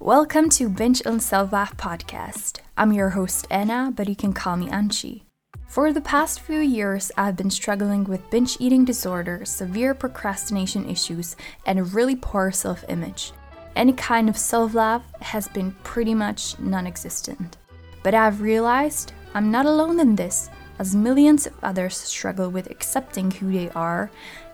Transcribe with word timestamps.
Welcome 0.00 0.48
to 0.50 0.68
Binge 0.68 1.04
on 1.06 1.18
Self 1.18 1.52
Love 1.52 1.76
podcast. 1.76 2.60
I'm 2.76 2.92
your 2.92 3.10
host 3.10 3.48
Anna, 3.50 3.92
but 3.92 4.08
you 4.08 4.14
can 4.14 4.32
call 4.32 4.56
me 4.56 4.68
Anchi. 4.68 5.22
For 5.66 5.92
the 5.92 6.00
past 6.00 6.38
few 6.38 6.60
years, 6.60 7.10
I've 7.16 7.34
been 7.34 7.50
struggling 7.50 8.04
with 8.04 8.30
binge 8.30 8.56
eating 8.60 8.84
disorder, 8.84 9.44
severe 9.44 9.94
procrastination 9.94 10.88
issues, 10.88 11.34
and 11.66 11.80
a 11.80 11.82
really 11.82 12.14
poor 12.14 12.52
self 12.52 12.84
image. 12.88 13.32
Any 13.74 13.92
kind 13.92 14.28
of 14.28 14.38
self 14.38 14.72
love 14.72 15.02
has 15.20 15.48
been 15.48 15.72
pretty 15.82 16.14
much 16.14 16.56
non 16.60 16.86
existent. 16.86 17.56
But 18.04 18.14
I've 18.14 18.40
realized 18.40 19.12
I'm 19.34 19.50
not 19.50 19.66
alone 19.66 19.98
in 19.98 20.14
this, 20.14 20.48
as 20.78 20.94
millions 20.94 21.48
of 21.48 21.54
others 21.64 21.96
struggle 21.96 22.50
with 22.50 22.70
accepting 22.70 23.32
who 23.32 23.50
they 23.50 23.68
are, 23.70 24.12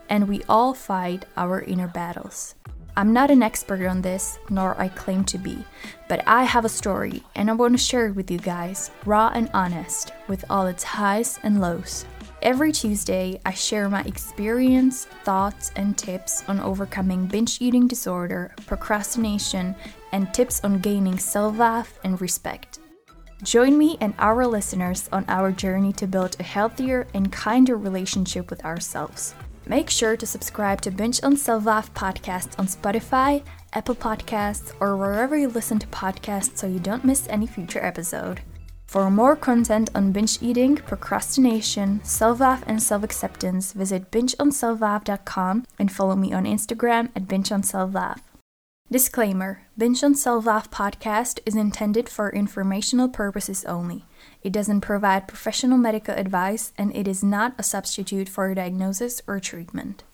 and 0.09 0.27
we 0.27 0.43
all 0.49 0.73
fight 0.73 1.27
our 1.37 1.61
inner 1.61 1.89
battles. 1.89 2.55
I'm 2.97 3.13
not 3.13 3.31
an 3.31 3.43
expert 3.43 3.85
on 3.87 4.03
this, 4.03 4.39
nor 4.51 4.81
I 4.81 4.87
claim 4.89 5.25
to 5.25 5.39
be, 5.39 5.65
but 6.09 6.23
I 6.29 6.45
have 6.45 6.65
a 6.65 6.69
story 6.69 7.25
and 7.35 7.51
I 7.51 7.55
want 7.55 7.75
to 7.75 7.79
share 7.79 8.07
it 8.07 8.15
with 8.15 8.31
you 8.31 8.39
guys, 8.39 8.93
raw 9.05 9.33
and 9.35 9.51
honest, 9.53 10.13
with 10.29 10.45
all 10.49 10.67
its 10.69 10.85
highs 10.85 11.41
and 11.43 11.61
lows. 11.61 12.07
Every 12.41 12.71
Tuesday, 12.71 13.41
I 13.45 13.53
share 13.53 13.89
my 13.89 14.03
experience, 14.03 15.07
thoughts, 15.25 15.73
and 15.75 15.99
tips 15.99 16.45
on 16.47 16.61
overcoming 16.61 17.27
binge 17.27 17.61
eating 17.61 17.89
disorder, 17.89 18.55
procrastination, 18.67 19.75
and 20.13 20.33
tips 20.33 20.63
on 20.63 20.79
gaining 20.79 21.19
self 21.19 21.57
worth 21.57 21.99
and 22.05 22.21
respect. 22.21 22.79
Join 23.43 23.77
me 23.77 23.99
and 24.01 24.15
our 24.19 24.47
listeners 24.47 25.09
on 25.11 25.25
our 25.27 25.51
journey 25.51 25.93
to 25.95 26.07
build 26.07 26.37
a 26.39 26.45
healthier 26.45 27.09
and 27.13 27.33
kinder 27.33 27.77
relationship 27.77 28.51
with 28.51 28.65
ourselves. 28.65 29.35
Make 29.67 29.89
sure 29.89 30.17
to 30.17 30.27
subscribe 30.27 30.81
to 30.83 30.91
Binge 30.91 31.21
on 31.23 31.37
Self 31.37 31.65
Love 31.65 31.93
podcast 31.95 32.59
on 32.59 32.67
Spotify, 32.67 33.43
Apple 33.73 33.95
Podcasts, 33.95 34.73
or 34.81 34.97
wherever 34.97 35.37
you 35.37 35.49
listen 35.49 35.79
to 35.79 35.87
podcasts 35.89 36.59
so 36.59 36.67
you 36.67 36.79
don't 36.79 37.05
miss 37.05 37.27
any 37.29 37.47
future 37.47 37.83
episode. 37.85 38.43
For 38.87 39.11
more 39.11 39.35
content 39.35 39.91
on 39.95 40.13
binge 40.13 40.41
eating, 40.41 40.77
procrastination, 40.77 42.01
self-love, 42.05 42.63
and 42.67 42.81
self-acceptance, 42.81 43.73
visit 43.73 44.11
bingeonselflove.com 44.13 45.65
and 45.79 45.91
follow 45.91 46.15
me 46.15 46.33
on 46.33 46.45
Instagram 46.45 47.11
at 47.17 47.27
bingeonselflove. 47.27 48.21
Disclaimer 48.91 49.63
Binge 49.77 50.05
on 50.05 50.15
Self 50.15 50.47
Love 50.47 50.71
podcast 50.71 51.41
is 51.45 51.57
intended 51.57 52.09
for 52.09 52.31
informational 52.31 53.09
purposes 53.09 53.65
only. 53.65 54.05
It 54.45 54.53
doesn't 54.53 54.83
provide 54.83 55.27
professional 55.27 55.79
medical 55.79 56.15
advice 56.15 56.75
and 56.77 56.95
it 56.95 57.09
is 57.09 57.25
not 57.25 57.55
a 57.57 57.63
substitute 57.63 58.29
for 58.29 58.51
a 58.51 58.55
diagnosis 58.55 59.23
or 59.27 59.41
treatment. 59.41 60.05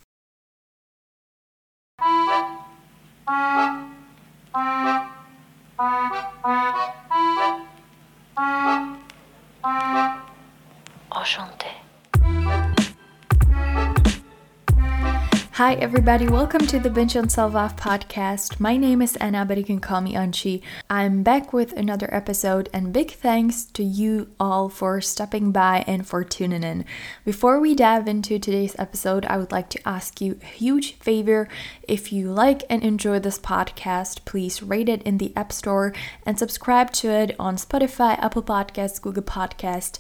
Hi, 15.61 15.75
everybody. 15.75 16.27
Welcome 16.27 16.67
to 16.69 16.81
the 16.81 16.89
Binge 16.89 17.19
on 17.19 17.29
Self 17.29 17.53
Love 17.53 17.77
podcast. 17.77 18.59
My 18.61 18.79
name 18.79 19.03
is 19.03 19.17
Anna, 19.17 19.45
but 19.45 19.59
you 19.59 19.65
can 19.65 19.79
call 19.79 20.01
me 20.01 20.15
Anchi. 20.15 20.63
I'm 20.89 21.23
back 21.23 21.53
with 21.53 21.75
another 21.75 22.09
episode, 22.15 22.71
and 22.73 22.95
big 22.95 23.11
thanks 23.11 23.67
to 23.75 23.85
you 23.85 24.31
all 24.41 24.71
for 24.71 25.03
stopping 25.03 25.53
by 25.53 25.85
and 25.87 26.07
for 26.07 26.25
tuning 26.25 26.63
in. 26.63 26.87
Before 27.27 27.61
we 27.61 27.75
dive 27.75 28.09
into 28.09 28.39
today's 28.39 28.75
episode, 28.79 29.27
I 29.27 29.37
would 29.37 29.53
like 29.53 29.69
to 29.69 29.87
ask 29.87 30.23
you 30.23 30.39
a 30.41 30.47
huge 30.47 30.95
favor. 30.95 31.47
If 31.83 32.11
you 32.11 32.33
like 32.33 32.63
and 32.71 32.83
enjoy 32.83 33.19
this 33.19 33.39
podcast, 33.39 34.25
please 34.25 34.63
rate 34.63 34.89
it 34.89 35.03
in 35.03 35.19
the 35.19 35.31
App 35.37 35.53
Store 35.53 35.93
and 36.25 36.39
subscribe 36.39 36.91
to 36.93 37.11
it 37.11 37.37
on 37.39 37.57
Spotify, 37.57 38.19
Apple 38.19 38.43
Podcasts, 38.43 39.03
Google 39.03 39.25
Podcast, 39.25 39.99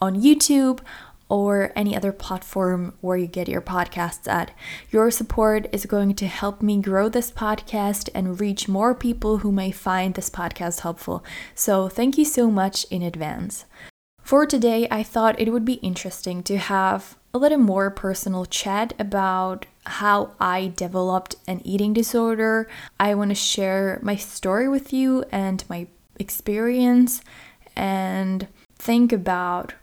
on 0.00 0.18
YouTube 0.18 0.80
or 1.34 1.72
any 1.74 1.96
other 1.96 2.12
platform 2.12 2.94
where 3.00 3.16
you 3.16 3.26
get 3.26 3.48
your 3.48 3.60
podcasts 3.60 4.28
at. 4.28 4.52
Your 4.92 5.10
support 5.10 5.66
is 5.72 5.84
going 5.84 6.14
to 6.14 6.28
help 6.28 6.62
me 6.62 6.80
grow 6.80 7.08
this 7.08 7.32
podcast 7.32 8.08
and 8.14 8.40
reach 8.40 8.68
more 8.68 8.94
people 8.94 9.38
who 9.38 9.50
may 9.50 9.72
find 9.72 10.14
this 10.14 10.30
podcast 10.30 10.80
helpful. 10.80 11.24
So, 11.54 11.88
thank 11.88 12.16
you 12.16 12.24
so 12.24 12.50
much 12.50 12.84
in 12.84 13.02
advance. 13.02 13.64
For 14.22 14.46
today, 14.46 14.86
I 14.90 15.02
thought 15.02 15.40
it 15.40 15.52
would 15.52 15.64
be 15.64 15.74
interesting 15.90 16.44
to 16.44 16.56
have 16.56 17.16
a 17.34 17.38
little 17.38 17.58
more 17.58 17.90
personal 17.90 18.46
chat 18.46 18.94
about 18.96 19.66
how 19.86 20.30
I 20.38 20.72
developed 20.76 21.34
an 21.48 21.60
eating 21.64 21.92
disorder. 21.92 22.68
I 23.00 23.16
want 23.16 23.32
to 23.32 23.34
share 23.34 23.98
my 24.02 24.14
story 24.14 24.68
with 24.68 24.92
you 24.92 25.24
and 25.32 25.64
my 25.68 25.88
experience 26.18 27.22
and 27.74 28.46
think 28.78 29.12
about 29.12 29.74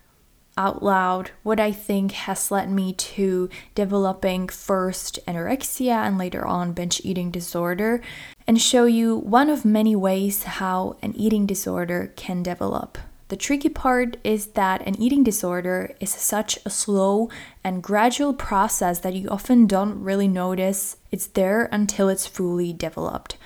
out 0.56 0.82
loud 0.82 1.30
what 1.42 1.58
I 1.58 1.72
think 1.72 2.12
has 2.12 2.50
led 2.50 2.70
me 2.70 2.92
to 2.92 3.48
developing 3.74 4.48
first 4.48 5.18
anorexia 5.26 6.06
and 6.06 6.18
later 6.18 6.46
on 6.46 6.72
binge 6.72 7.00
eating 7.04 7.30
disorder, 7.30 8.00
and 8.46 8.60
show 8.60 8.84
you 8.84 9.16
one 9.16 9.48
of 9.48 9.64
many 9.64 9.96
ways 9.96 10.42
how 10.42 10.96
an 11.02 11.14
eating 11.16 11.46
disorder 11.46 12.12
can 12.16 12.42
develop. 12.42 12.98
The 13.28 13.36
tricky 13.36 13.70
part 13.70 14.18
is 14.24 14.48
that 14.48 14.86
an 14.86 15.00
eating 15.00 15.24
disorder 15.24 15.94
is 16.00 16.10
such 16.10 16.58
a 16.66 16.70
slow 16.70 17.30
and 17.64 17.82
gradual 17.82 18.34
process 18.34 18.98
that 18.98 19.14
you 19.14 19.28
often 19.30 19.66
don't 19.66 20.02
really 20.02 20.28
notice 20.28 20.98
it's 21.10 21.28
there 21.28 21.66
until 21.72 22.10
it's 22.10 22.26
fully 22.26 22.74
developed. 22.74 23.38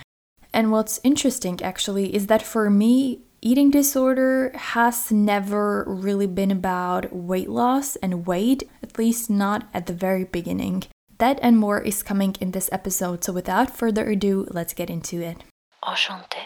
And 0.53 0.73
what's 0.73 0.99
interesting 1.05 1.63
actually 1.63 2.17
is 2.17 2.27
that 2.27 2.43
for 2.43 2.69
me, 2.69 3.21
eating 3.47 3.71
disorder 3.71 4.51
has 4.57 5.13
never 5.13 5.85
really 5.87 6.27
been 6.27 6.51
about 6.51 7.15
weight 7.15 7.49
loss 7.49 7.95
and 8.03 8.27
weight, 8.27 8.65
at 8.83 8.99
least 8.99 9.31
not 9.31 9.69
at 9.73 9.87
the 9.87 9.93
very 9.93 10.25
beginning. 10.25 10.83
That 11.19 11.39
and 11.41 11.57
more 11.57 11.81
is 11.81 12.03
coming 12.03 12.35
in 12.41 12.51
this 12.51 12.69
episode, 12.73 13.23
so 13.23 13.33
without 13.33 13.71
further 13.71 14.11
ado, 14.11 14.49
let's 14.51 14.75
get 14.75 14.91
into 14.91 15.21
it. 15.21 15.45
Enchanté. 15.85 16.43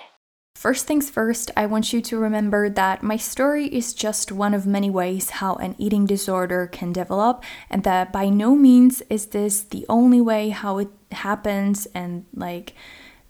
First 0.54 0.86
things 0.86 1.08
first, 1.08 1.50
I 1.56 1.64
want 1.64 1.90
you 1.90 2.02
to 2.02 2.18
remember 2.18 2.68
that 2.68 3.02
my 3.02 3.16
story 3.16 3.64
is 3.68 3.94
just 3.94 4.30
one 4.30 4.52
of 4.52 4.66
many 4.66 4.90
ways 4.90 5.40
how 5.40 5.54
an 5.54 5.76
eating 5.78 6.04
disorder 6.04 6.66
can 6.66 6.92
develop, 6.92 7.42
and 7.70 7.82
that 7.84 8.12
by 8.12 8.28
no 8.28 8.54
means 8.54 9.00
is 9.08 9.28
this 9.28 9.62
the 9.62 9.86
only 9.88 10.20
way 10.20 10.50
how 10.50 10.76
it 10.76 10.90
happens, 11.12 11.86
and 11.94 12.26
like 12.34 12.74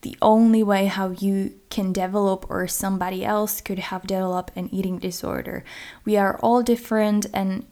the 0.02 0.16
only 0.22 0.62
way 0.62 0.86
how 0.86 1.10
you 1.10 1.54
can 1.68 1.92
develop 1.92 2.46
or 2.48 2.66
somebody 2.66 3.24
else 3.24 3.60
could 3.60 3.78
have 3.78 4.06
developed 4.06 4.56
an 4.56 4.68
eating 4.72 4.98
disorder. 4.98 5.64
We 6.04 6.16
are 6.16 6.38
all 6.38 6.62
different 6.62 7.26
and 7.34 7.66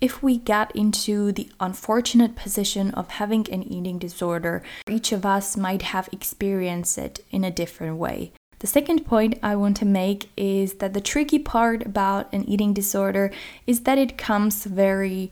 if 0.00 0.22
we 0.22 0.36
get 0.36 0.74
into 0.76 1.32
the 1.32 1.48
unfortunate 1.60 2.36
position 2.36 2.90
of 2.90 3.08
having 3.08 3.48
an 3.50 3.62
eating 3.62 3.98
disorder, 3.98 4.62
each 4.88 5.12
of 5.12 5.24
us 5.24 5.56
might 5.56 5.82
have 5.82 6.10
experienced 6.12 6.98
it 6.98 7.24
in 7.30 7.42
a 7.42 7.50
different 7.50 7.96
way. 7.96 8.32
The 8.58 8.66
second 8.66 9.06
point 9.06 9.38
I 9.42 9.56
want 9.56 9.76
to 9.78 9.84
make 9.84 10.28
is 10.36 10.74
that 10.74 10.94
the 10.94 11.00
tricky 11.00 11.38
part 11.38 11.86
about 11.86 12.32
an 12.32 12.44
eating 12.48 12.74
disorder 12.74 13.30
is 13.66 13.80
that 13.80 13.98
it 13.98 14.18
comes 14.18 14.64
very 14.64 15.30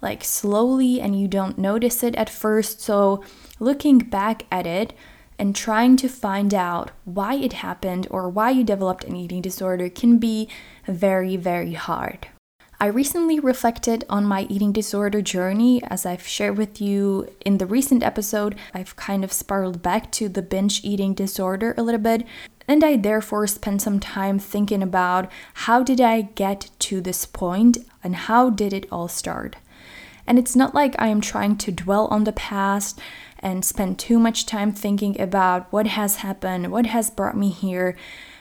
like 0.00 0.24
slowly 0.24 1.00
and 1.00 1.18
you 1.18 1.28
don't 1.28 1.58
notice 1.58 2.02
it 2.02 2.14
at 2.16 2.28
first. 2.28 2.80
So, 2.80 3.24
looking 3.60 3.98
back 3.98 4.46
at 4.50 4.66
it, 4.66 4.92
and 5.42 5.56
trying 5.56 5.96
to 5.96 6.08
find 6.08 6.54
out 6.54 6.92
why 7.04 7.34
it 7.34 7.54
happened 7.54 8.06
or 8.12 8.28
why 8.28 8.48
you 8.48 8.62
developed 8.62 9.02
an 9.02 9.16
eating 9.16 9.42
disorder 9.42 9.88
can 9.88 10.16
be 10.16 10.48
very, 10.86 11.36
very 11.36 11.72
hard. 11.72 12.28
I 12.78 12.86
recently 12.86 13.40
reflected 13.40 14.04
on 14.08 14.24
my 14.24 14.42
eating 14.42 14.70
disorder 14.70 15.20
journey 15.20 15.82
as 15.82 16.06
I've 16.06 16.24
shared 16.24 16.56
with 16.56 16.80
you 16.80 17.28
in 17.44 17.58
the 17.58 17.66
recent 17.66 18.04
episode. 18.04 18.54
I've 18.72 18.94
kind 18.94 19.24
of 19.24 19.32
spiraled 19.32 19.82
back 19.82 20.12
to 20.12 20.28
the 20.28 20.42
binge 20.42 20.84
eating 20.84 21.12
disorder 21.12 21.74
a 21.76 21.82
little 21.82 22.00
bit, 22.00 22.24
and 22.68 22.84
I 22.84 22.96
therefore 22.96 23.48
spent 23.48 23.82
some 23.82 23.98
time 23.98 24.38
thinking 24.38 24.80
about 24.80 25.28
how 25.66 25.82
did 25.82 26.00
I 26.00 26.20
get 26.22 26.70
to 26.86 27.00
this 27.00 27.26
point 27.26 27.78
and 28.04 28.14
how 28.14 28.48
did 28.48 28.72
it 28.72 28.86
all 28.92 29.08
start. 29.08 29.56
And 30.24 30.38
it's 30.38 30.54
not 30.54 30.72
like 30.72 30.94
I 31.00 31.08
am 31.08 31.20
trying 31.20 31.56
to 31.56 31.72
dwell 31.72 32.06
on 32.12 32.22
the 32.22 32.32
past 32.32 33.00
and 33.42 33.64
spend 33.64 33.98
too 33.98 34.18
much 34.18 34.46
time 34.46 34.72
thinking 34.72 35.20
about 35.20 35.72
what 35.72 35.86
has 35.88 36.16
happened, 36.16 36.70
what 36.70 36.86
has 36.86 37.10
brought 37.10 37.36
me 37.36 37.50
here, 37.50 37.96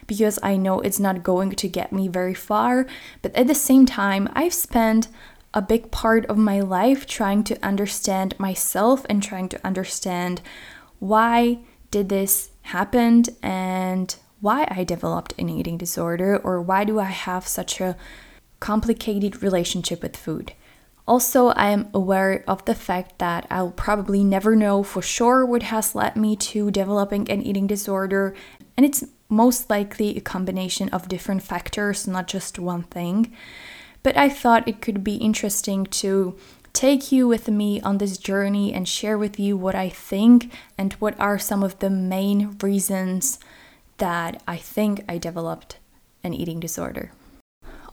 because 0.07 0.37
I 0.43 0.57
know 0.57 0.79
it's 0.79 0.99
not 0.99 1.23
going 1.23 1.51
to 1.51 1.67
get 1.67 1.91
me 1.91 2.07
very 2.07 2.33
far. 2.33 2.85
But 3.21 3.35
at 3.35 3.47
the 3.47 3.55
same 3.55 3.85
time, 3.85 4.29
I've 4.33 4.53
spent 4.53 5.07
a 5.53 5.61
big 5.61 5.91
part 5.91 6.25
of 6.27 6.37
my 6.37 6.59
life 6.59 7.05
trying 7.05 7.43
to 7.45 7.65
understand 7.65 8.39
myself 8.39 9.05
and 9.09 9.21
trying 9.21 9.49
to 9.49 9.65
understand 9.65 10.41
why 10.99 11.59
did 11.89 12.09
this 12.09 12.51
happen 12.63 13.23
and 13.41 14.15
why 14.39 14.67
I 14.69 14.83
developed 14.83 15.33
an 15.37 15.49
eating 15.49 15.77
disorder 15.77 16.37
or 16.37 16.61
why 16.61 16.83
do 16.83 16.99
I 16.99 17.05
have 17.05 17.47
such 17.47 17.81
a 17.81 17.97
complicated 18.59 19.43
relationship 19.43 20.01
with 20.01 20.15
food. 20.15 20.53
Also, 21.07 21.47
I 21.47 21.69
am 21.69 21.89
aware 21.93 22.43
of 22.47 22.63
the 22.65 22.75
fact 22.75 23.19
that 23.19 23.47
I'll 23.49 23.71
probably 23.71 24.23
never 24.23 24.55
know 24.55 24.83
for 24.83 25.01
sure 25.01 25.45
what 25.45 25.63
has 25.63 25.95
led 25.95 26.15
me 26.15 26.35
to 26.37 26.71
developing 26.71 27.29
an 27.29 27.41
eating 27.41 27.67
disorder. 27.67 28.35
and 28.77 28.85
it's 28.85 29.03
most 29.31 29.69
likely 29.69 30.17
a 30.17 30.21
combination 30.21 30.89
of 30.89 31.07
different 31.07 31.41
factors, 31.41 32.07
not 32.07 32.27
just 32.27 32.59
one 32.59 32.83
thing. 32.83 33.31
But 34.03 34.17
I 34.17 34.27
thought 34.29 34.67
it 34.67 34.81
could 34.81 35.03
be 35.03 35.15
interesting 35.15 35.85
to 35.85 36.35
take 36.73 37.11
you 37.11 37.27
with 37.27 37.47
me 37.47 37.81
on 37.81 37.97
this 37.97 38.17
journey 38.17 38.73
and 38.73 38.87
share 38.87 39.17
with 39.17 39.39
you 39.39 39.55
what 39.57 39.75
I 39.75 39.89
think 39.89 40.51
and 40.77 40.93
what 40.93 41.19
are 41.19 41.39
some 41.39 41.63
of 41.63 41.79
the 41.79 41.89
main 41.89 42.57
reasons 42.61 43.39
that 43.97 44.41
I 44.47 44.57
think 44.57 45.03
I 45.07 45.17
developed 45.17 45.77
an 46.23 46.33
eating 46.33 46.59
disorder. 46.59 47.11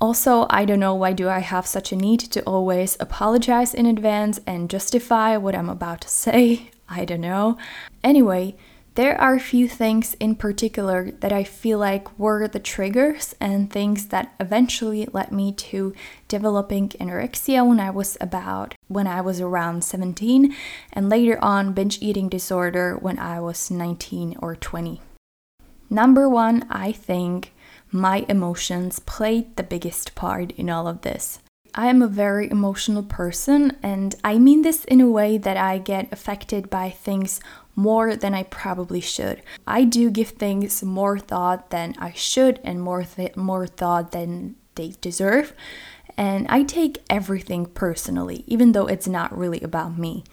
Also, 0.01 0.47
I 0.49 0.65
don't 0.65 0.79
know 0.79 0.95
why 0.95 1.13
do 1.13 1.29
I 1.29 1.41
have 1.41 1.67
such 1.67 1.91
a 1.91 1.97
need 1.97 2.21
to 2.21 2.43
always 2.43 2.97
apologize 3.01 3.75
in 3.75 3.87
advance 3.87 4.39
and 4.47 4.71
justify 4.71 5.37
what 5.37 5.57
I'm 5.57 5.69
about 5.69 6.03
to 6.03 6.09
say. 6.09 6.71
I 6.89 7.05
don't 7.05 7.21
know. 7.21 7.59
Anyway, 8.03 8.57
there 8.95 9.21
are 9.21 9.35
a 9.35 9.41
few 9.41 9.69
things 9.69 10.15
in 10.15 10.35
particular 10.35 11.13
that 11.21 11.33
I 11.33 11.45
feel 11.45 11.79
like 11.79 12.19
were 12.19 12.49
the 12.49 12.59
triggers 12.59 13.33
and 13.41 13.71
things 13.71 14.07
that 14.07 14.35
eventually 14.41 15.07
led 15.13 15.31
me 15.31 15.53
to 15.53 15.95
developing 16.27 16.89
anorexia 16.89 17.65
when 17.65 17.79
I 17.79 17.91
was 17.91 18.17
about 18.21 18.75
when 18.89 19.07
I 19.07 19.21
was 19.21 19.41
around 19.41 19.85
17 19.85 20.53
and 20.93 21.09
later 21.09 21.39
on 21.41 21.75
binge 21.75 22.03
eating 22.03 22.29
disorder 22.29 22.97
when 22.97 23.21
I 23.21 23.41
was 23.41 23.71
19 23.71 24.37
or 24.41 24.57
20. 24.57 25.01
Number 25.91 26.29
1, 26.29 26.67
I 26.69 26.91
think 26.91 27.53
my 27.91 28.25
emotions 28.29 28.99
played 29.01 29.57
the 29.57 29.63
biggest 29.63 30.15
part 30.15 30.53
in 30.53 30.69
all 30.69 30.87
of 30.87 31.03
this. 31.03 31.41
I 31.75 31.87
am 31.87 32.03
a 32.03 32.09
very 32.09 32.51
emotional 32.51 33.03
person, 33.03 33.77
and 33.83 34.15
I 34.25 34.39
mean 34.39 34.63
this 34.63 34.85
in 34.85 35.01
a 35.01 35.11
way 35.11 35.39
that 35.39 35.57
I 35.57 35.79
get 35.79 36.13
affected 36.13 36.71
by 36.71 36.91
things 36.91 37.41
more 37.77 38.17
than 38.17 38.35
I 38.35 38.43
probably 38.45 39.01
should. 39.01 39.43
I 39.67 39.85
do 39.85 40.11
give 40.11 40.31
things 40.31 40.83
more 40.83 41.19
thought 41.19 41.71
than 41.71 41.95
I 41.99 42.13
should 42.13 42.59
and 42.65 42.83
more 42.83 43.05
th- 43.05 43.37
more 43.37 43.67
thought 43.67 44.13
than 44.13 44.57
they 44.75 44.95
deserve. 45.01 45.53
And 46.17 46.49
I 46.49 46.65
take 46.65 47.05
everything 47.09 47.67
personally, 47.67 48.43
even 48.49 48.73
though 48.73 48.87
it's 48.87 49.07
not 49.07 49.37
really 49.37 49.61
about 49.61 49.97
me. 49.97 50.25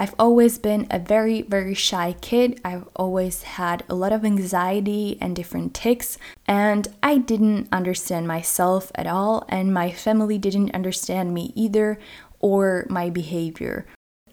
I've 0.00 0.14
always 0.18 0.58
been 0.58 0.86
a 0.90 0.98
very, 0.98 1.42
very 1.42 1.74
shy 1.74 2.14
kid. 2.20 2.60
I've 2.64 2.88
always 2.94 3.42
had 3.42 3.84
a 3.88 3.94
lot 3.94 4.12
of 4.12 4.24
anxiety 4.24 5.18
and 5.20 5.34
different 5.34 5.74
tics, 5.74 6.18
and 6.48 6.88
I 7.02 7.18
didn't 7.18 7.68
understand 7.70 8.26
myself 8.26 8.90
at 8.94 9.06
all, 9.06 9.44
and 9.50 9.72
my 9.72 9.92
family 9.92 10.38
didn't 10.38 10.74
understand 10.74 11.34
me 11.34 11.52
either 11.54 11.98
or 12.40 12.86
my 12.88 13.10
behavior. 13.10 13.86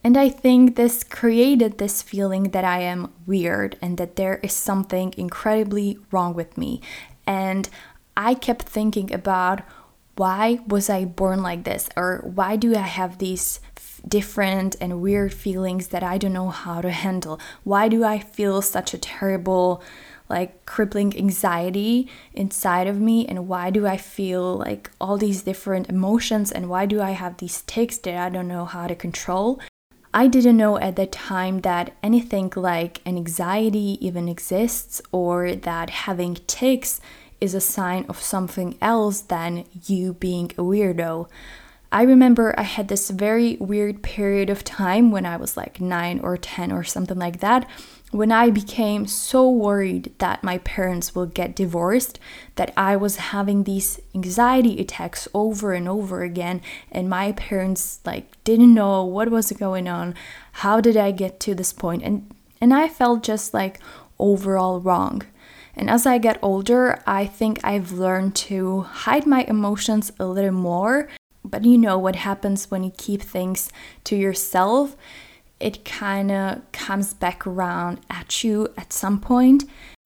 And 0.04 0.18
I 0.18 0.30
think 0.30 0.76
this 0.76 1.04
created 1.04 1.78
this 1.78 2.02
feeling 2.02 2.52
that 2.52 2.64
I 2.64 2.80
am 2.82 3.12
weird 3.26 3.76
and 3.82 3.98
that 3.98 4.16
there 4.16 4.40
is 4.44 4.54
something 4.54 5.14
incredibly 5.18 5.98
wrong 6.12 6.36
with 6.36 6.58
me. 6.58 6.80
And 7.28 7.68
I 8.16 8.36
kept 8.36 8.64
thinking 8.64 9.12
about 9.12 9.62
why 10.16 10.60
was 10.68 10.90
I 10.90 11.06
born 11.06 11.42
like 11.42 11.64
this? 11.64 11.90
Or 11.98 12.22
why 12.24 12.56
do 12.56 12.76
I 12.76 12.88
have 12.88 13.18
these 13.18 13.60
different 14.08 14.76
and 14.80 15.02
weird 15.02 15.34
feelings 15.34 15.88
that 15.88 16.04
I 16.04 16.18
don't 16.18 16.34
know 16.34 16.50
how 16.50 16.82
to 16.82 16.92
handle? 16.92 17.40
Why 17.64 17.90
do 17.90 18.04
I 18.04 18.20
feel 18.20 18.62
such 18.62 18.94
a 18.94 19.00
terrible, 19.00 19.84
like 20.30 20.66
crippling 20.66 21.18
anxiety 21.18 22.10
inside 22.34 22.88
of 22.88 23.00
me? 23.00 23.26
And 23.28 23.48
why 23.48 23.70
do 23.70 23.86
I 23.86 23.98
feel 23.98 24.58
like 24.58 24.90
all 25.00 25.18
these 25.18 25.44
different 25.44 25.90
emotions? 25.90 26.52
And 26.52 26.70
why 26.70 26.86
do 26.86 27.02
I 27.02 27.12
have 27.12 27.38
these 27.38 27.62
tics 27.64 27.98
that 28.00 28.18
I 28.18 28.30
don't 28.30 28.48
know 28.48 28.66
how 28.66 28.88
to 28.88 28.96
control? 28.96 29.60
I 30.14 30.28
didn't 30.28 30.56
know 30.56 30.78
at 30.80 30.96
the 30.96 31.08
time 31.08 31.60
that 31.62 31.94
anything 32.02 32.52
like 32.56 33.02
an 33.06 33.18
anxiety 33.18 33.98
even 34.00 34.30
exists 34.30 35.02
or 35.12 35.56
that 35.56 35.90
having 35.90 36.36
tics 36.48 37.02
is 37.42 37.54
a 37.54 37.60
sign 37.60 38.06
of 38.08 38.22
something 38.22 38.78
else 38.82 39.20
than 39.20 39.66
you 39.86 40.14
being 40.14 40.52
a 40.52 40.62
weirdo. 40.62 41.28
I 41.92 42.04
remember 42.04 42.54
I 42.58 42.64
had 42.64 42.88
this 42.88 43.10
very 43.10 43.58
weird 43.58 44.04
period 44.04 44.50
of 44.50 44.64
time 44.64 45.12
when 45.12 45.26
I 45.26 45.38
was 45.38 45.56
like 45.56 45.80
9 45.80 46.20
or 46.22 46.38
10 46.38 46.72
or 46.72 46.84
something 46.84 47.20
like 47.20 47.40
that, 47.42 47.70
when 48.16 48.32
I 48.32 48.50
became 48.50 49.08
so 49.08 49.50
worried 49.50 50.14
that 50.20 50.44
my 50.44 50.58
parents 50.60 51.14
will 51.14 51.26
get 51.26 51.56
divorced 51.56 52.20
that 52.56 52.74
I 52.78 52.96
was 52.96 53.18
having 53.18 53.64
these 53.64 54.00
anxiety 54.14 54.80
attacks 54.80 55.28
over 55.34 55.74
and 55.74 55.90
over 55.90 56.24
again 56.24 56.62
and 56.92 57.10
my 57.10 57.34
parents 57.34 58.00
like 58.06 58.42
didn't 58.44 58.74
know 58.74 59.04
what 59.04 59.30
was 59.30 59.52
going 59.52 59.88
on. 59.88 60.16
How 60.54 60.80
did 60.80 60.96
I 60.96 61.12
get 61.12 61.40
to 61.42 61.54
this 61.54 61.74
point? 61.74 62.04
And 62.04 62.34
and 62.62 62.74
I 62.74 62.88
felt 62.88 63.22
just 63.22 63.54
like 63.54 63.80
overall 64.18 64.80
wrong. 64.80 65.24
And 65.76 65.90
as 65.90 66.06
I 66.06 66.18
get 66.18 66.40
older, 66.42 67.04
I 67.06 67.26
think 67.26 67.60
I've 67.64 67.92
learned 67.92 68.34
to 68.48 68.82
hide 68.82 69.28
my 69.28 69.44
emotions 69.44 70.14
a 70.20 70.26
little 70.26 70.54
more 70.54 71.10
but 71.44 71.64
you 71.64 71.78
know 71.78 71.98
what 71.98 72.16
happens 72.16 72.72
when 72.72 72.84
you 72.84 72.92
keep 72.98 73.22
things 73.22 73.70
to 74.06 74.16
yourself? 74.16 74.96
It 75.66 75.84
kind 75.84 76.32
of 76.32 76.72
comes 76.72 77.16
back 77.16 77.48
around 77.48 78.00
at 78.08 78.44
you 78.44 78.68
at 78.78 78.94
some. 78.94 79.20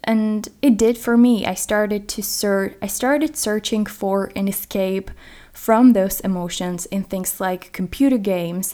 And 0.05 0.47
it 0.61 0.77
did 0.77 0.97
for 0.97 1.17
me. 1.17 1.45
I 1.45 1.53
started 1.53 2.07
to 2.07 2.23
search 2.23 2.77
I 2.81 2.87
started 2.87 3.35
searching 3.35 3.85
for 3.85 4.31
an 4.37 4.47
escape 4.47 5.11
from 5.51 5.91
those 5.91 6.21
emotions 6.21 6.85
in 6.85 7.03
things 7.03 7.41
like 7.41 7.73
computer 7.73 8.17
games, 8.17 8.73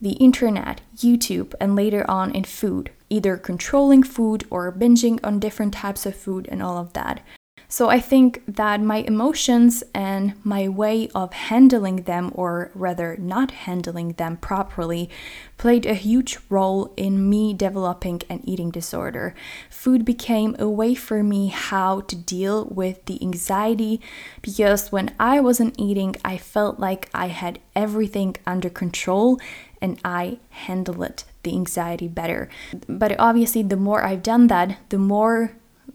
the 0.00 0.12
internet, 0.12 0.82
YouTube, 0.96 1.52
and 1.60 1.74
later 1.74 2.08
on 2.08 2.30
in 2.30 2.44
food, 2.44 2.92
either 3.08 3.36
controlling 3.36 4.04
food 4.04 4.46
or 4.50 4.70
binging 4.70 5.18
on 5.24 5.40
different 5.40 5.74
types 5.74 6.06
of 6.06 6.14
food 6.14 6.46
and 6.48 6.62
all 6.62 6.78
of 6.78 6.92
that. 6.92 7.24
So 7.72 7.88
I 7.88 8.00
think 8.00 8.42
that 8.48 8.82
my 8.82 8.96
emotions 8.96 9.84
and 9.94 10.34
my 10.44 10.68
way 10.68 11.08
of 11.14 11.32
handling 11.32 12.02
them, 12.02 12.32
or 12.34 12.72
rather 12.74 13.16
not 13.16 13.52
handling 13.52 14.14
them 14.14 14.38
properly, 14.38 15.08
played 15.56 15.86
a 15.86 15.94
huge 15.94 16.38
role 16.48 16.92
in 16.96 17.30
me 17.30 17.54
developing 17.54 18.22
an 18.28 18.40
eating 18.44 18.72
disorder. 18.72 19.36
Food 19.70 20.04
became 20.04 20.56
a 20.58 20.68
way 20.68 20.96
for 20.96 21.22
me 21.22 21.46
how 21.46 22.00
to 22.00 22.16
deal 22.16 22.64
with 22.64 23.04
the 23.06 23.22
anxiety 23.22 24.00
because 24.42 24.90
when 24.90 25.14
I 25.20 25.38
wasn't 25.38 25.78
eating, 25.78 26.16
I 26.24 26.38
felt 26.38 26.80
like 26.80 27.08
I 27.14 27.28
had 27.28 27.60
everything 27.76 28.34
under 28.48 28.68
control 28.68 29.38
and 29.80 30.00
I 30.04 30.40
handle 30.50 31.04
it 31.04 31.24
the 31.44 31.52
anxiety 31.52 32.08
better. 32.08 32.48
But 32.88 33.14
obviously, 33.20 33.62
the 33.62 33.76
more 33.76 34.02
I've 34.02 34.24
done 34.24 34.48
that, 34.48 34.76
the 34.88 34.98
more 34.98 35.52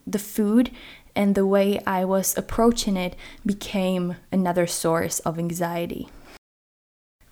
the 0.07 0.19
food 0.19 0.71
and 1.15 1.35
the 1.35 1.45
way 1.45 1.79
I 1.87 2.05
was 2.05 2.37
approaching 2.37 2.97
it 2.97 3.15
became 3.45 4.17
another 4.31 4.67
source 4.67 5.19
of 5.19 5.39
anxiety. 5.39 6.09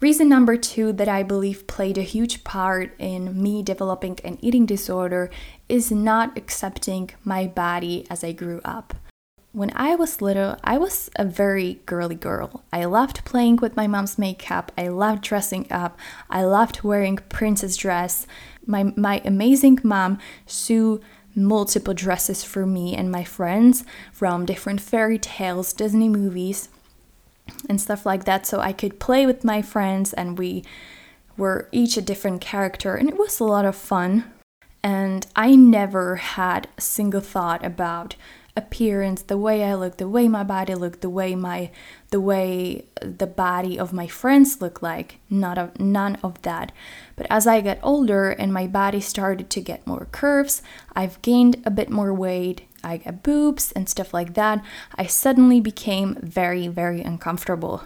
Reason 0.03 0.27
number 0.27 0.57
two 0.57 0.91
that 0.91 1.07
I 1.07 1.23
believe 1.23 1.65
played 1.65 1.97
a 1.97 2.01
huge 2.01 2.43
part 2.43 2.93
in 2.99 3.41
me 3.41 3.63
developing 3.63 4.19
an 4.25 4.37
eating 4.41 4.65
disorder 4.65 5.29
is 5.69 5.91
not 5.91 6.37
accepting 6.37 7.11
my 7.23 7.47
body 7.47 8.05
as 8.09 8.21
I 8.21 8.33
grew 8.33 8.59
up. 8.65 8.95
When 9.53 9.71
I 9.75 9.95
was 9.95 10.21
little, 10.21 10.57
I 10.63 10.77
was 10.77 11.09
a 11.15 11.23
very 11.23 11.75
girly 11.85 12.15
girl. 12.15 12.63
I 12.73 12.83
loved 12.85 13.23
playing 13.23 13.57
with 13.57 13.77
my 13.77 13.87
mom's 13.87 14.17
makeup. 14.17 14.71
I 14.77 14.87
loved 14.87 15.21
dressing 15.21 15.67
up. 15.71 15.97
I 16.29 16.43
loved 16.43 16.83
wearing 16.83 17.19
princess 17.29 17.77
dress. 17.77 18.27
My 18.65 18.91
my 18.97 19.21
amazing 19.23 19.79
mom, 19.83 20.17
Sue, 20.45 20.99
multiple 21.35 21.93
dresses 21.93 22.43
for 22.43 22.65
me 22.65 22.95
and 22.95 23.11
my 23.11 23.23
friends 23.23 23.83
from 24.11 24.45
different 24.45 24.81
fairy 24.81 25.17
tales, 25.17 25.73
Disney 25.73 26.09
movies, 26.09 26.69
and 27.67 27.79
stuff 27.79 28.05
like 28.05 28.25
that. 28.25 28.45
So 28.45 28.59
I 28.59 28.73
could 28.73 28.99
play 28.99 29.25
with 29.25 29.43
my 29.43 29.61
friends 29.61 30.13
and 30.13 30.37
we 30.37 30.63
were 31.37 31.67
each 31.71 31.97
a 31.97 32.01
different 32.01 32.41
character, 32.41 32.95
and 32.95 33.09
it 33.09 33.17
was 33.17 33.39
a 33.39 33.43
lot 33.43 33.65
of 33.65 33.75
fun. 33.75 34.31
And 34.83 35.25
I 35.35 35.55
never 35.55 36.17
had 36.17 36.67
a 36.77 36.81
single 36.81 37.21
thought 37.21 37.65
about 37.65 38.15
appearance, 38.55 39.24
the 39.24 39.38
way 39.38 39.63
I 39.63 39.74
look, 39.74 39.98
the 39.98 40.07
way 40.07 40.27
my 40.27 40.43
body 40.43 40.75
looked, 40.75 41.01
the 41.01 41.10
way 41.10 41.36
my 41.36 41.72
the 42.12 42.22
way 42.22 42.86
uh, 43.01 43.07
the 43.17 43.27
body 43.27 43.79
of 43.79 43.93
my 43.93 44.07
friends 44.07 44.62
look 44.62 44.81
like. 44.81 45.19
Not 45.29 45.57
of 45.57 45.79
none 45.79 46.17
of 46.24 46.41
that. 46.43 46.72
But 47.15 47.27
as 47.29 47.48
I 47.48 47.62
got 47.62 47.79
older 47.81 48.29
and 48.29 48.53
my 48.53 48.67
body 48.67 49.01
started 49.01 49.50
to 49.50 49.62
get 49.62 49.88
more 49.88 50.07
curves, 50.12 50.62
I've 50.95 51.22
gained 51.22 51.62
a 51.65 51.72
bit 51.72 51.89
more 51.89 52.13
weight. 52.13 52.62
I 52.83 52.98
got 52.98 53.24
boobs 53.24 53.72
and 53.72 53.89
stuff 53.89 54.13
like 54.13 54.33
that. 54.36 54.63
I 54.95 55.07
suddenly 55.07 55.60
became 55.60 56.17
very, 56.22 56.67
very 56.67 57.01
uncomfortable. 57.01 57.83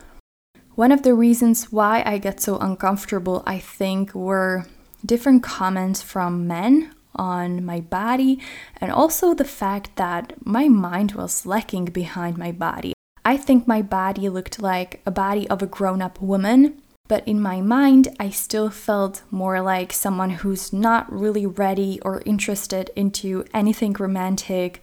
One 0.76 0.92
of 0.92 1.04
the 1.04 1.14
reasons 1.14 1.72
why 1.72 2.04
I 2.06 2.18
get 2.18 2.42
so 2.42 2.58
uncomfortable, 2.58 3.44
I 3.46 3.60
think, 3.60 4.14
were 4.14 4.66
different 5.06 5.44
comments 5.44 6.02
from 6.02 6.48
men 6.48 6.92
on 7.18 7.66
my 7.66 7.80
body, 7.82 8.40
and 8.80 8.92
also 8.92 9.34
the 9.34 9.44
fact 9.44 9.96
that 9.96 10.34
my 10.46 10.68
mind 10.68 11.14
was 11.14 11.46
lacking 11.46 11.86
behind 11.86 12.38
my 12.38 12.52
body. 12.52 12.94
I 13.26 13.36
think 13.36 13.68
my 13.68 13.82
body 13.82 14.30
looked 14.30 14.62
like 14.62 15.02
a 15.06 15.12
body 15.12 15.50
of 15.50 15.62
a 15.62 15.68
grown 15.68 16.02
up 16.02 16.22
woman, 16.22 16.82
But 17.08 17.28
in 17.28 17.42
my 17.42 17.62
mind, 17.62 18.10
I 18.20 18.30
still 18.30 18.70
felt 18.70 19.22
more 19.32 19.62
like 19.62 19.94
someone 19.94 20.32
who's 20.32 20.74
not 20.74 21.12
really 21.12 21.46
ready 21.46 22.00
or 22.02 22.22
interested 22.26 22.92
into 22.96 23.46
anything 23.54 23.94
romantic 23.94 24.82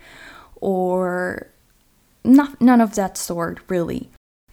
or 0.57 1.49
not, 2.25 2.61
none 2.61 2.81
of 2.81 2.95
that 2.95 3.19
sort, 3.19 3.61
really. 3.69 4.11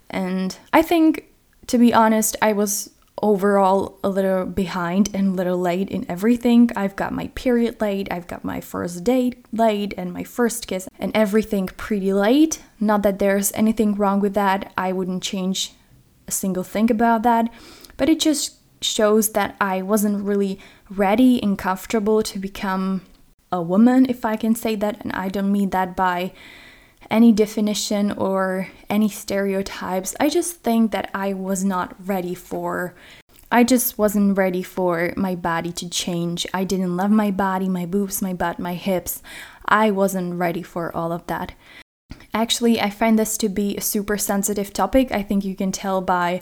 And 0.10 0.58
I 0.74 0.82
think, 0.82 1.32
to 1.68 1.78
be 1.78 1.94
honest, 1.94 2.36
I 2.42 2.52
was 2.52 2.90
overall 3.22 4.00
a 4.04 4.10
little 4.10 4.46
behind 4.46 5.14
and 5.14 5.28
a 5.28 5.32
little 5.32 5.58
late 5.58 5.90
in 5.90 6.06
everything. 6.10 6.70
I've 6.76 6.96
got 6.96 7.14
my 7.14 7.28
period 7.36 7.80
late, 7.80 8.08
I've 8.12 8.28
got 8.28 8.44
my 8.44 8.62
first 8.62 9.04
date 9.04 9.46
late, 9.54 9.94
and 9.98 10.12
my 10.12 10.24
first 10.24 10.68
kiss, 10.68 10.88
and 11.00 11.12
everything 11.16 11.68
pretty 11.68 12.14
late. 12.14 12.62
Not 12.80 13.04
that 13.04 13.20
there's 13.20 13.52
anything 13.54 13.96
wrong 13.96 14.20
with 14.20 14.34
that, 14.34 14.74
I 14.78 14.92
wouldn't 14.92 15.24
change 15.24 15.74
a 16.28 16.32
single 16.32 16.64
thing 16.64 16.90
about 16.90 17.24
that, 17.24 17.52
but 17.98 18.10
it 18.10 18.20
just 18.20 18.56
shows 18.82 19.30
that 19.34 19.56
I 19.62 19.82
wasn't 19.82 20.24
really 20.24 20.60
ready 20.90 21.42
and 21.42 21.58
comfortable 21.58 22.24
to 22.24 22.40
become 22.40 23.02
a 23.52 23.62
woman, 23.62 24.06
if 24.10 24.26
I 24.26 24.36
can 24.38 24.56
say 24.56 24.76
that, 24.76 25.02
and 25.02 25.12
I 25.12 25.28
don't 25.30 25.52
mean 25.52 25.72
that 25.72 25.96
by 25.96 26.34
any 27.12 27.32
definition 27.32 28.12
or 28.14 28.70
any 28.90 29.10
stereotypes. 29.10 30.16
I 30.20 30.30
just 30.30 30.64
think 30.64 30.92
that 30.92 31.12
I 31.14 31.34
was 31.34 31.64
not 31.64 31.96
ready 32.08 32.34
for 32.34 32.96
I 33.54 33.66
just 33.66 33.98
wasn't 33.98 34.38
ready 34.38 34.64
for 34.64 35.14
my 35.18 35.36
body 35.36 35.74
to 35.74 35.90
change. 35.90 36.48
I 36.54 36.64
didn't 36.64 36.96
love 36.96 37.12
my 37.12 37.32
body, 37.32 37.68
my 37.68 37.86
boobs, 37.86 38.22
my 38.22 38.34
butt, 38.34 38.60
my 38.60 38.76
hips. 38.76 39.22
I 39.66 39.92
wasn't 39.92 40.40
ready 40.40 40.64
for 40.64 40.96
all 40.96 41.12
of 41.12 41.28
that. 41.28 41.52
Actually, 42.34 42.80
I 42.80 42.90
find 42.90 43.20
this 43.20 43.38
to 43.40 43.50
be 43.50 43.76
a 43.76 43.82
super 43.82 44.18
sensitive 44.18 44.72
topic. 44.72 45.12
I 45.12 45.22
think 45.22 45.44
you 45.44 45.54
can 45.54 45.74
tell 45.74 46.00
by 46.00 46.40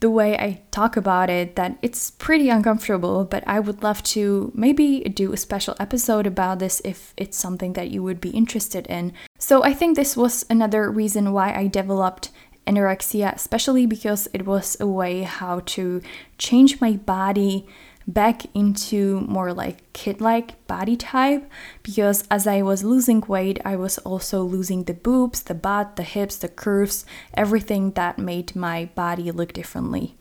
the 0.00 0.10
way 0.10 0.36
I 0.36 0.62
talk 0.70 0.96
about 0.96 1.28
it 1.30 1.56
that 1.56 1.78
it's 1.82 2.10
pretty 2.10 2.48
uncomfortable, 2.48 3.24
but 3.24 3.44
I 3.46 3.60
would 3.60 3.82
love 3.82 4.02
to 4.14 4.50
maybe 4.54 5.00
do 5.00 5.32
a 5.32 5.36
special 5.36 5.76
episode 5.78 6.26
about 6.26 6.58
this 6.58 6.80
if 6.84 7.12
it's 7.16 7.36
something 7.36 7.74
that 7.74 7.90
you 7.90 8.02
would 8.02 8.20
be 8.20 8.30
interested 8.30 8.86
in. 8.86 9.12
So 9.38 9.62
I 9.62 9.74
think 9.74 9.96
this 9.96 10.16
was 10.16 10.46
another 10.48 10.90
reason 10.90 11.32
why 11.32 11.54
I 11.54 11.66
developed 11.66 12.30
anorexia, 12.66 13.34
especially 13.34 13.86
because 13.86 14.28
it 14.32 14.46
was 14.46 14.76
a 14.80 14.86
way 14.86 15.22
how 15.22 15.60
to 15.66 16.00
change 16.38 16.80
my 16.80 16.92
body 16.92 17.66
back 18.12 18.42
into 18.54 19.20
more 19.22 19.52
like 19.52 19.92
kid 19.92 20.20
like 20.20 20.66
body 20.66 20.96
type 20.96 21.50
because 21.82 22.24
as 22.30 22.46
I 22.46 22.62
was 22.62 22.84
losing 22.84 23.20
weight, 23.20 23.60
I 23.64 23.76
was 23.76 23.98
also 23.98 24.42
losing 24.42 24.84
the 24.84 24.94
boobs, 24.94 25.42
the 25.42 25.54
butt, 25.54 25.96
the 25.96 26.02
hips, 26.02 26.36
the 26.36 26.48
curves, 26.48 27.04
everything 27.34 27.92
that 27.92 28.18
made 28.18 28.56
my 28.56 28.86
body 28.94 29.30
look 29.30 29.52
differently. 29.52 30.16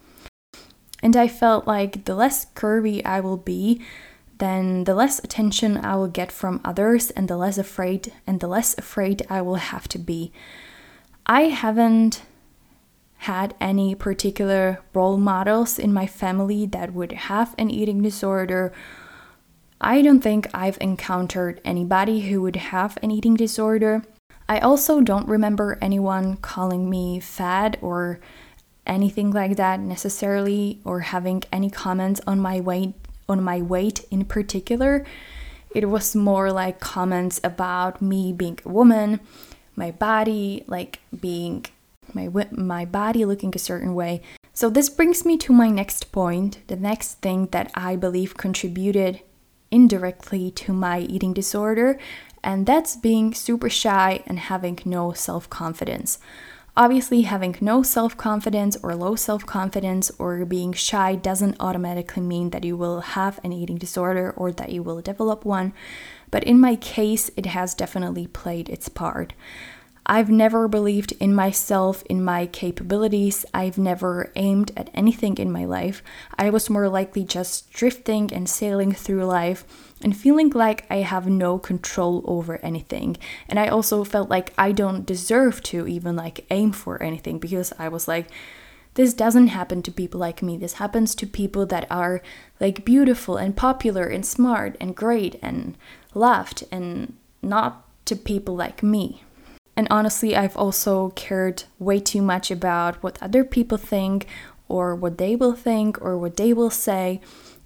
And 1.01 1.15
I 1.15 1.27
felt 1.27 1.67
like 1.67 2.05
the 2.05 2.15
less 2.15 2.45
curvy 2.45 3.05
I 3.05 3.21
will 3.21 3.37
be, 3.37 3.81
then 4.37 4.83
the 4.83 4.95
less 4.95 5.19
attention 5.19 5.77
I 5.77 5.95
will 5.95 6.07
get 6.07 6.31
from 6.31 6.61
others 6.63 7.11
and 7.11 7.27
the 7.27 7.37
less 7.37 7.57
afraid 7.57 8.11
and 8.27 8.39
the 8.39 8.47
less 8.47 8.77
afraid 8.77 9.25
I 9.29 9.41
will 9.41 9.55
have 9.55 9.87
to 9.89 9.99
be. 9.99 10.31
I 11.25 11.43
haven't 11.43 12.23
had 13.23 13.53
any 13.59 13.93
particular 13.93 14.79
role 14.93 15.17
models 15.17 15.77
in 15.77 15.93
my 15.93 16.07
family 16.07 16.65
that 16.65 16.93
would 16.93 17.11
have 17.11 17.53
an 17.57 17.69
eating 17.69 18.01
disorder. 18.01 18.71
I 19.81 20.01
don't 20.01 20.21
think 20.21 20.47
I've 20.53 20.77
encountered 20.79 21.59
anybody 21.65 22.21
who 22.21 22.41
would 22.41 22.55
have 22.55 22.97
an 23.03 23.11
eating 23.11 23.35
disorder. 23.35 24.03
I 24.47 24.59
also 24.59 25.01
don't 25.01 25.27
remember 25.27 25.77
anyone 25.81 26.37
calling 26.37 26.89
me 26.89 27.19
fat 27.19 27.77
or 27.81 28.21
anything 28.87 29.31
like 29.31 29.57
that 29.57 29.81
necessarily 29.81 30.79
or 30.85 31.01
having 31.01 31.43
any 31.51 31.69
comments 31.69 32.21
on 32.25 32.39
my 32.39 32.61
weight 32.61 32.93
on 33.27 33.43
my 33.43 33.61
weight 33.61 34.05
in 34.09 34.23
particular. 34.23 35.05
It 35.75 35.89
was 35.89 36.15
more 36.15 36.53
like 36.53 36.79
comments 36.79 37.41
about 37.43 38.01
me 38.01 38.31
being 38.31 38.59
a 38.65 38.69
woman, 38.69 39.19
my 39.75 39.91
body, 39.91 40.63
like 40.67 40.99
being 41.19 41.65
my 42.15 42.29
my 42.51 42.85
body 42.85 43.25
looking 43.25 43.53
a 43.55 43.59
certain 43.59 43.95
way. 43.95 44.21
So 44.53 44.69
this 44.69 44.89
brings 44.89 45.25
me 45.25 45.37
to 45.37 45.53
my 45.53 45.69
next 45.69 46.11
point, 46.11 46.67
the 46.67 46.75
next 46.75 47.21
thing 47.21 47.47
that 47.51 47.71
I 47.75 47.95
believe 47.95 48.35
contributed 48.35 49.21
indirectly 49.71 50.51
to 50.51 50.73
my 50.73 50.99
eating 50.99 51.33
disorder, 51.33 51.97
and 52.43 52.65
that's 52.65 52.95
being 52.95 53.33
super 53.33 53.69
shy 53.69 54.23
and 54.25 54.39
having 54.39 54.79
no 54.85 55.13
self-confidence. 55.13 56.19
Obviously, 56.77 57.23
having 57.23 57.57
no 57.59 57.83
self 57.83 58.15
confidence 58.15 58.77
or 58.81 58.95
low 58.95 59.15
self 59.15 59.45
confidence 59.45 60.11
or 60.17 60.45
being 60.45 60.71
shy 60.71 61.15
doesn't 61.15 61.57
automatically 61.59 62.23
mean 62.23 62.51
that 62.51 62.63
you 62.63 62.77
will 62.77 63.01
have 63.01 63.39
an 63.43 63.51
eating 63.51 63.77
disorder 63.77 64.33
or 64.37 64.51
that 64.53 64.71
you 64.71 64.81
will 64.81 65.01
develop 65.01 65.43
one, 65.43 65.73
but 66.31 66.43
in 66.43 66.59
my 66.59 66.75
case, 66.75 67.31
it 67.35 67.47
has 67.47 67.75
definitely 67.75 68.27
played 68.27 68.69
its 68.69 68.87
part. 68.87 69.33
I've 70.11 70.31
never 70.31 70.67
believed 70.67 71.11
in 71.19 71.35
myself, 71.35 72.01
in 72.09 72.23
my 72.23 72.47
capabilities. 72.47 73.45
I've 73.53 73.77
never 73.77 74.31
aimed 74.35 74.71
at 74.75 74.89
anything 74.91 75.37
in 75.37 75.51
my 75.51 75.65
life. 75.65 76.01
I 76.35 76.49
was 76.49 76.67
more 76.67 76.89
likely 76.89 77.23
just 77.23 77.71
drifting 77.71 78.33
and 78.33 78.49
sailing 78.49 78.91
through 78.91 79.23
life 79.25 79.93
and 80.01 80.17
feeling 80.17 80.49
like 80.49 80.87
I 80.89 80.97
have 80.97 81.27
no 81.27 81.59
control 81.59 82.23
over 82.25 82.57
anything. 82.65 83.17
And 83.47 83.59
I 83.59 83.67
also 83.67 84.03
felt 84.03 84.31
like 84.31 84.51
I 84.57 84.71
don't 84.71 85.05
deserve 85.05 85.61
to 85.65 85.87
even 85.87 86.15
like 86.15 86.47
aim 86.49 86.71
for 86.71 87.01
anything 87.03 87.37
because 87.37 87.71
I 87.77 87.87
was 87.87 88.07
like, 88.07 88.29
this 88.95 89.13
doesn't 89.13 89.49
happen 89.49 89.83
to 89.83 89.91
people 89.91 90.19
like 90.19 90.41
me. 90.41 90.57
This 90.57 90.73
happens 90.73 91.13
to 91.15 91.27
people 91.27 91.67
that 91.67 91.85
are 91.91 92.23
like 92.59 92.83
beautiful 92.83 93.37
and 93.37 93.55
popular 93.55 94.07
and 94.07 94.25
smart 94.25 94.75
and 94.81 94.95
great 94.95 95.37
and 95.43 95.77
loved 96.15 96.63
and 96.71 97.13
not 97.43 97.85
to 98.05 98.15
people 98.15 98.55
like 98.55 98.81
me. 98.81 99.21
And 99.79 99.87
honestly, 99.89 100.35
I've 100.35 100.57
also 100.57 101.11
cared 101.11 101.63
way 101.79 102.01
too 102.01 102.21
much 102.21 102.51
about 102.51 103.01
what 103.01 103.17
other 103.23 103.45
people 103.45 103.77
think 103.77 104.27
or 104.67 104.93
what 104.93 105.17
they 105.17 105.37
will 105.37 105.53
think 105.53 106.01
or 106.01 106.17
what 106.17 106.35
they 106.35 106.51
will 106.51 106.69
say. 106.69 107.21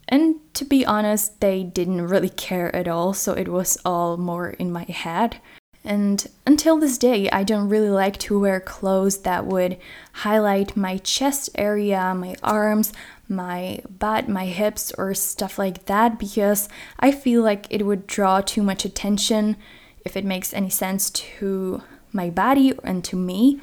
And 0.07 0.35
to 0.53 0.63
be 0.63 0.85
honest, 0.85 1.41
they 1.41 1.63
didn't 1.63 2.05
really 2.07 2.29
care 2.29 2.73
at 2.75 2.87
all, 2.87 3.13
so 3.13 3.33
it 3.33 3.47
was 3.47 3.79
all 3.83 4.17
more 4.17 4.51
in 4.51 4.71
my 4.71 4.83
head. 4.83 5.37
And 5.83 6.27
until 6.45 6.77
this 6.77 6.99
day, 6.99 7.31
I 7.31 7.43
don't 7.43 7.67
really 7.67 7.89
like 7.89 8.17
to 8.17 8.39
wear 8.39 8.59
clothes 8.59 9.23
that 9.23 9.47
would 9.47 9.79
highlight 10.11 10.77
my 10.77 10.97
chest 10.97 11.49
area, 11.55 12.13
my 12.13 12.35
arms, 12.43 12.93
my 13.27 13.79
butt, 13.89 14.29
my 14.29 14.45
hips, 14.45 14.93
or 14.99 15.15
stuff 15.15 15.57
like 15.57 15.85
that 15.85 16.19
because 16.19 16.69
I 16.99 17.11
feel 17.11 17.41
like 17.41 17.65
it 17.71 17.87
would 17.87 18.05
draw 18.05 18.41
too 18.41 18.61
much 18.61 18.85
attention, 18.85 19.57
if 20.05 20.15
it 20.15 20.25
makes 20.25 20.53
any 20.53 20.69
sense, 20.69 21.09
to 21.09 21.81
my 22.13 22.29
body 22.29 22.73
and 22.83 23.03
to 23.05 23.15
me. 23.15 23.59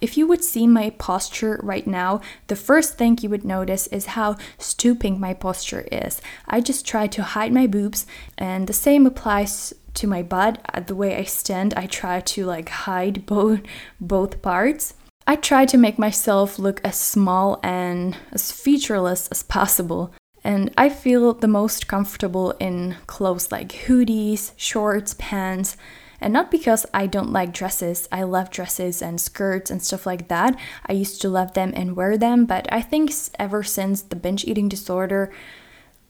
If 0.00 0.18
you 0.18 0.26
would 0.26 0.44
see 0.44 0.66
my 0.66 0.90
posture 0.90 1.58
right 1.62 1.86
now, 1.86 2.20
the 2.48 2.56
first 2.56 2.98
thing 2.98 3.18
you 3.20 3.30
would 3.30 3.44
notice 3.44 3.86
is 3.86 4.06
how 4.06 4.36
stooping 4.58 5.18
my 5.18 5.32
posture 5.32 5.88
is. 5.90 6.20
I 6.46 6.60
just 6.60 6.86
try 6.86 7.06
to 7.06 7.22
hide 7.22 7.52
my 7.52 7.66
boobs, 7.66 8.06
and 8.36 8.66
the 8.66 8.74
same 8.74 9.06
applies 9.06 9.72
to 9.94 10.06
my 10.06 10.22
butt. 10.22 10.60
Uh, 10.72 10.80
the 10.80 10.94
way 10.94 11.16
I 11.16 11.24
stand, 11.24 11.72
I 11.74 11.86
try 11.86 12.20
to 12.20 12.44
like 12.44 12.68
hide 12.68 13.24
both 13.34 13.60
both 13.98 14.42
parts. 14.42 14.94
I 15.26 15.34
try 15.34 15.66
to 15.66 15.78
make 15.78 15.98
myself 15.98 16.58
look 16.58 16.80
as 16.84 16.96
small 17.00 17.58
and 17.62 18.16
as 18.32 18.52
featureless 18.52 19.26
as 19.28 19.42
possible. 19.42 20.12
And 20.44 20.72
I 20.78 20.88
feel 20.88 21.34
the 21.34 21.48
most 21.48 21.88
comfortable 21.88 22.52
in 22.60 22.96
clothes 23.08 23.50
like 23.50 23.72
hoodies, 23.72 24.52
shorts, 24.56 25.16
pants, 25.18 25.76
and 26.20 26.32
not 26.32 26.50
because 26.50 26.86
I 26.94 27.06
don't 27.06 27.32
like 27.32 27.52
dresses, 27.52 28.08
I 28.10 28.22
love 28.22 28.50
dresses 28.50 29.02
and 29.02 29.20
skirts 29.20 29.70
and 29.70 29.82
stuff 29.82 30.06
like 30.06 30.28
that. 30.28 30.58
I 30.86 30.92
used 30.92 31.20
to 31.22 31.28
love 31.28 31.54
them 31.54 31.72
and 31.74 31.96
wear 31.96 32.16
them, 32.16 32.46
but 32.46 32.66
I 32.72 32.82
think 32.82 33.12
ever 33.38 33.62
since 33.62 34.02
the 34.02 34.16
binge 34.16 34.44
eating 34.44 34.68
disorder, 34.68 35.32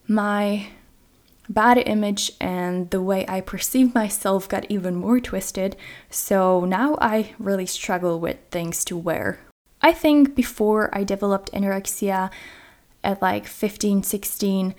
my 0.06 0.68
bad 1.48 1.78
image 1.78 2.32
and 2.40 2.90
the 2.90 3.02
way 3.02 3.24
I 3.28 3.40
perceive 3.40 3.94
myself 3.94 4.48
got 4.48 4.70
even 4.70 4.96
more 4.96 5.20
twisted. 5.20 5.76
So 6.10 6.64
now 6.64 6.96
I 7.00 7.34
really 7.38 7.66
struggle 7.66 8.20
with 8.20 8.38
things 8.50 8.84
to 8.86 8.96
wear. 8.96 9.40
I 9.80 9.92
think 9.92 10.34
before 10.34 10.90
I 10.92 11.04
developed 11.04 11.52
anorexia 11.52 12.30
at 13.04 13.22
like 13.22 13.46
15, 13.46 14.02
16, 14.02 14.74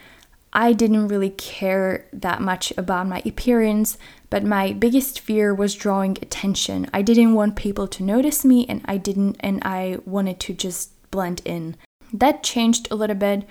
I 0.60 0.74
didn't 0.74 1.10
really 1.10 1.30
care 1.30 2.08
that 2.12 2.42
much 2.42 2.74
about 2.78 3.06
my 3.06 3.22
appearance, 3.24 3.96
but 4.32 4.44
my 4.44 4.74
biggest 4.74 5.20
fear 5.20 5.54
was 5.54 5.76
drawing 5.76 6.18
attention. 6.20 6.90
I 6.92 7.04
didn't 7.04 7.36
want 7.36 7.56
people 7.56 7.88
to 7.90 8.02
notice 8.02 8.44
me 8.44 8.66
and 8.68 8.82
I 8.86 8.98
didn't 8.98 9.38
and 9.42 9.62
I 9.64 10.00
wanted 10.04 10.40
to 10.40 10.54
just 10.56 10.90
blend 11.12 11.44
in. 11.46 11.76
That 12.12 12.42
changed 12.42 12.88
a 12.90 12.96
little 12.96 13.16
bit 13.16 13.48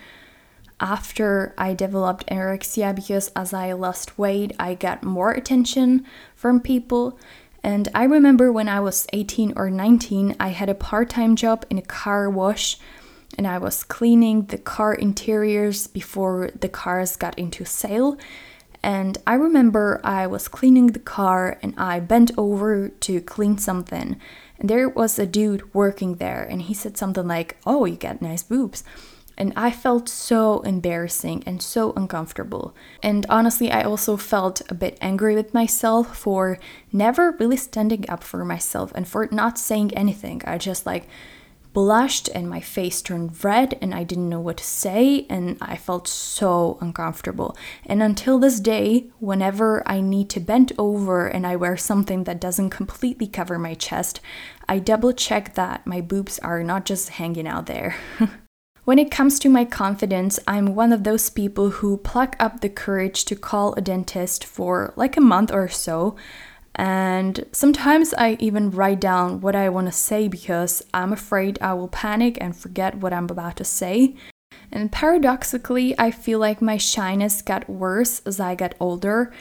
after 0.81 1.55
I 1.57 1.75
developed 1.75 2.27
anorexia 2.27 2.93
because 2.97 3.31
as 3.37 3.55
I 3.55 3.71
lost 3.71 4.19
weight, 4.19 4.53
I 4.59 4.75
got 4.75 5.05
more 5.05 5.31
attention 5.31 6.05
from 6.35 6.59
people. 6.59 7.21
And 7.63 7.89
I 7.95 8.03
remember 8.03 8.51
when 8.51 8.69
I 8.69 8.81
was 8.81 9.07
18 9.13 9.53
or 9.55 9.71
19, 9.71 10.35
I 10.41 10.49
had 10.49 10.69
a 10.69 10.75
part 10.75 11.11
time 11.11 11.37
job 11.37 11.67
in 11.71 11.79
a 11.79 11.83
car 11.83 12.29
wash 12.29 12.79
and 13.37 13.47
I 13.47 13.59
was 13.59 13.85
cleaning 13.85 14.47
the 14.47 14.59
car 14.59 14.95
interiors 14.95 15.87
before 15.87 16.51
the 16.59 16.69
cars 16.69 17.17
got 17.17 17.39
into 17.39 17.65
sale. 17.65 18.19
And 18.83 19.19
I 19.27 19.35
remember 19.35 20.01
I 20.05 20.27
was 20.27 20.49
cleaning 20.49 20.89
the 20.89 20.99
car 20.99 21.59
and 21.63 21.75
I 21.77 22.01
bent 22.01 22.31
over 22.39 22.89
to 22.89 23.21
clean 23.21 23.59
something. 23.59 24.17
And 24.59 24.71
there 24.71 24.89
was 24.89 25.19
a 25.19 25.27
dude 25.27 25.75
working 25.75 26.15
there, 26.15 26.43
and 26.43 26.63
he 26.63 26.73
said 26.73 26.97
something 26.97 27.29
like, 27.29 27.59
Oh, 27.67 27.85
you 27.85 27.97
got 27.97 28.23
nice 28.23 28.43
boobs. 28.43 28.85
And 29.39 29.53
I 29.55 29.71
felt 29.71 30.09
so 30.09 30.61
embarrassing 30.61 31.43
and 31.45 31.61
so 31.61 31.93
uncomfortable. 31.95 32.75
And 33.03 33.27
honestly, 33.29 33.71
I 33.71 33.83
also 33.83 34.17
felt 34.17 34.63
a 34.71 34.75
bit 34.75 34.97
angry 35.03 35.35
with 35.35 35.53
myself 35.53 36.17
for 36.17 36.59
never 36.91 37.33
really 37.33 37.59
standing 37.59 38.09
up 38.09 38.25
for 38.25 38.47
myself 38.47 38.93
and 38.95 39.07
for 39.07 39.29
not 39.31 39.59
saying 39.59 39.93
anything. 39.93 40.41
I 40.47 40.57
just 40.57 40.87
like 40.87 41.07
blushed 41.77 42.31
and 42.35 42.49
my 42.49 42.59
face 42.59 43.03
turned 43.03 43.45
red 43.45 43.77
and 43.83 43.95
I 43.95 44.03
didn't 44.03 44.31
know 44.31 44.41
what 44.41 44.57
to 44.57 44.65
say 44.65 45.27
and 45.29 45.59
I 45.61 45.77
felt 45.77 46.09
so 46.09 46.79
uncomfortable. 46.81 47.55
And 47.85 48.03
until 48.03 48.39
this 48.39 48.61
day, 48.61 49.11
whenever 49.19 49.87
I 49.87 50.01
need 50.01 50.31
to 50.31 50.41
bend 50.41 50.73
over 50.79 51.27
and 51.27 51.47
I 51.47 51.55
wear 51.57 51.77
something 51.77 52.25
that 52.25 52.41
doesn't 52.41 52.71
completely 52.71 53.27
cover 53.27 53.59
my 53.59 53.75
chest, 53.75 54.23
I 54.67 54.79
double 54.79 55.13
check 55.13 55.55
that 55.57 55.87
my 55.87 56.01
boobs 56.01 56.39
are 56.39 56.65
not 56.65 56.87
just 56.87 57.11
hanging 57.11 57.47
out 57.47 57.67
there. 57.67 57.95
When 58.87 59.01
it 59.01 59.11
comes 59.11 59.41
to 59.41 59.49
my 59.49 59.65
confidence, 59.65 60.39
I'm 60.47 60.77
one 60.77 60.93
of 60.93 61.03
those 61.03 61.29
people 61.29 61.71
who 61.71 61.97
pluck 61.97 62.37
up 62.39 62.61
the 62.61 62.69
courage 62.69 63.25
to 63.25 63.35
call 63.35 63.75
a 63.75 63.81
dentist 63.81 64.45
for 64.45 64.93
like 64.95 65.17
a 65.17 65.21
month 65.21 65.53
or 65.53 65.67
so. 65.67 66.15
And 66.77 67.47
sometimes 67.53 68.13
I 68.15 68.37
even 68.39 68.71
write 68.71 69.01
down 69.01 69.41
what 69.41 69.57
I 69.57 69.71
want 69.71 69.87
to 69.87 69.93
say 69.93 70.29
because 70.29 70.83
I'm 70.93 71.13
afraid 71.13 71.59
I 71.63 71.73
will 71.73 71.89
panic 71.89 72.37
and 72.41 72.55
forget 72.55 72.97
what 72.97 73.15
I'm 73.15 73.25
about 73.25 73.57
to 73.57 73.65
say. 73.65 74.15
And 74.71 74.93
paradoxically, 74.93 75.99
I 75.99 76.11
feel 76.11 76.39
like 76.39 76.61
my 76.61 76.77
shyness 76.77 77.41
got 77.41 77.69
worse 77.69 78.21
as 78.27 78.39
I 78.39 78.55
got 78.55 78.75
older. 78.79 79.33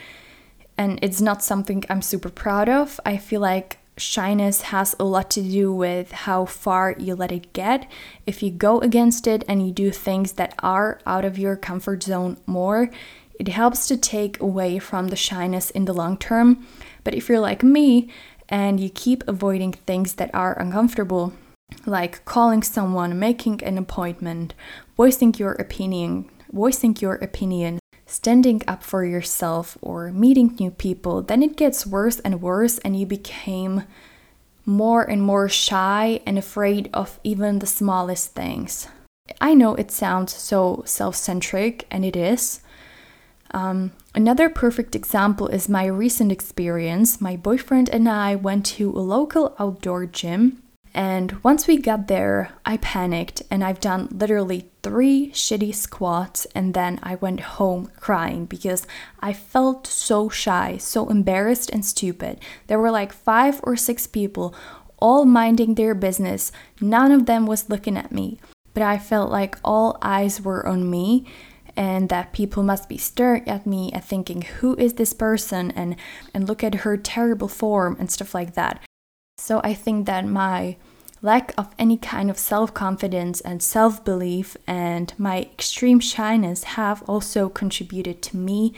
And 0.78 0.98
it's 1.02 1.20
not 1.20 1.42
something 1.42 1.84
I'm 1.90 2.02
super 2.02 2.30
proud 2.30 2.70
of. 2.70 2.98
I 3.04 3.18
feel 3.18 3.42
like 3.42 3.78
shyness 3.98 4.62
has 4.62 4.94
a 4.98 5.04
lot 5.04 5.30
to 5.30 5.42
do 5.42 5.72
with 5.72 6.12
how 6.12 6.46
far 6.46 6.94
you 6.98 7.14
let 7.14 7.32
it 7.32 7.52
get. 7.52 7.90
If 8.26 8.42
you 8.42 8.50
go 8.50 8.80
against 8.80 9.26
it 9.26 9.44
and 9.48 9.66
you 9.66 9.72
do 9.72 9.90
things 9.90 10.32
that 10.32 10.54
are 10.62 11.00
out 11.06 11.24
of 11.24 11.38
your 11.38 11.56
comfort 11.56 12.02
zone 12.02 12.38
more, 12.46 12.90
it 13.38 13.48
helps 13.48 13.86
to 13.88 13.96
take 13.96 14.40
away 14.40 14.78
from 14.78 15.08
the 15.08 15.16
shyness 15.16 15.70
in 15.70 15.84
the 15.84 15.92
long 15.92 16.16
term. 16.16 16.66
But 17.04 17.14
if 17.14 17.28
you're 17.28 17.40
like 17.40 17.62
me 17.62 18.10
and 18.48 18.80
you 18.80 18.90
keep 18.90 19.26
avoiding 19.28 19.72
things 19.72 20.14
that 20.14 20.34
are 20.34 20.58
uncomfortable, 20.58 21.32
like 21.84 22.24
calling 22.24 22.62
someone, 22.62 23.18
making 23.18 23.62
an 23.62 23.78
appointment, 23.78 24.54
voicing 24.96 25.34
your 25.36 25.52
opinion, 25.52 26.30
voicing 26.52 26.96
your 27.00 27.14
opinion, 27.16 27.78
standing 28.06 28.62
up 28.68 28.82
for 28.82 29.04
yourself 29.04 29.76
or 29.82 30.12
meeting 30.12 30.56
new 30.58 30.70
people, 30.70 31.22
then 31.22 31.42
it 31.42 31.56
gets 31.56 31.86
worse 31.86 32.20
and 32.20 32.40
worse, 32.40 32.78
and 32.78 32.98
you 32.98 33.04
became 33.04 33.82
more 34.64 35.02
and 35.02 35.22
more 35.22 35.48
shy 35.48 36.20
and 36.26 36.38
afraid 36.38 36.88
of 36.94 37.20
even 37.24 37.58
the 37.58 37.66
smallest 37.66 38.34
things. 38.34 38.88
I 39.40 39.54
know 39.54 39.74
it 39.74 39.90
sounds 39.90 40.34
so 40.34 40.82
self 40.86 41.16
centric, 41.16 41.86
and 41.90 42.04
it 42.04 42.16
is. 42.16 42.60
Um, 43.56 43.92
another 44.14 44.50
perfect 44.50 44.94
example 44.94 45.48
is 45.48 45.66
my 45.66 45.86
recent 45.86 46.30
experience. 46.30 47.22
My 47.22 47.36
boyfriend 47.36 47.88
and 47.88 48.06
I 48.06 48.34
went 48.34 48.66
to 48.76 48.90
a 48.90 49.00
local 49.00 49.56
outdoor 49.58 50.04
gym 50.04 50.62
and 50.96 51.32
once 51.44 51.66
we 51.66 51.76
got 51.76 52.08
there, 52.08 52.52
I 52.64 52.76
panicked 52.78 53.42
and 53.50 53.62
I've 53.62 53.80
done 53.80 54.08
literally 54.10 54.70
three 54.82 55.30
shitty 55.30 55.74
squats 55.74 56.46
and 56.54 56.72
then 56.72 57.00
I 57.02 57.16
went 57.16 57.40
home 57.40 57.90
crying 58.00 58.46
because 58.46 58.86
I 59.20 59.34
felt 59.34 59.86
so 59.86 60.30
shy, 60.30 60.78
so 60.78 61.10
embarrassed 61.10 61.70
and 61.70 61.84
stupid. 61.84 62.40
There 62.66 62.78
were 62.78 62.90
like 62.90 63.12
five 63.12 63.60
or 63.62 63.76
six 63.76 64.06
people 64.06 64.54
all 64.98 65.26
minding 65.26 65.74
their 65.74 65.94
business. 65.94 66.52
None 66.80 67.12
of 67.12 67.26
them 67.26 67.44
was 67.44 67.68
looking 67.68 67.98
at 67.98 68.12
me, 68.12 68.38
but 68.72 68.82
I 68.82 68.98
felt 68.98 69.30
like 69.30 69.58
all 69.62 69.98
eyes 70.00 70.40
were 70.40 70.66
on 70.66 70.90
me 70.90 71.26
and 71.76 72.08
that 72.08 72.32
people 72.32 72.62
must 72.62 72.88
be 72.88 72.98
staring 72.98 73.46
at 73.48 73.66
me 73.66 73.90
and 73.92 74.04
thinking 74.04 74.42
who 74.42 74.74
is 74.76 74.94
this 74.94 75.12
person 75.12 75.70
and 75.72 75.96
and 76.32 76.48
look 76.48 76.64
at 76.64 76.76
her 76.76 76.96
terrible 76.96 77.48
form 77.48 77.96
and 77.98 78.10
stuff 78.10 78.34
like 78.34 78.54
that 78.54 78.82
so 79.38 79.60
I 79.62 79.74
think 79.74 80.06
that 80.06 80.24
my 80.24 80.76
lack 81.22 81.52
of 81.58 81.68
any 81.78 81.96
kind 81.96 82.30
of 82.30 82.38
self 82.38 82.72
confidence 82.72 83.40
and 83.40 83.62
self 83.62 84.04
belief 84.04 84.56
and 84.66 85.12
my 85.18 85.42
extreme 85.42 86.00
shyness 86.00 86.64
have 86.64 87.02
also 87.08 87.48
contributed 87.48 88.22
to 88.22 88.36
me 88.36 88.72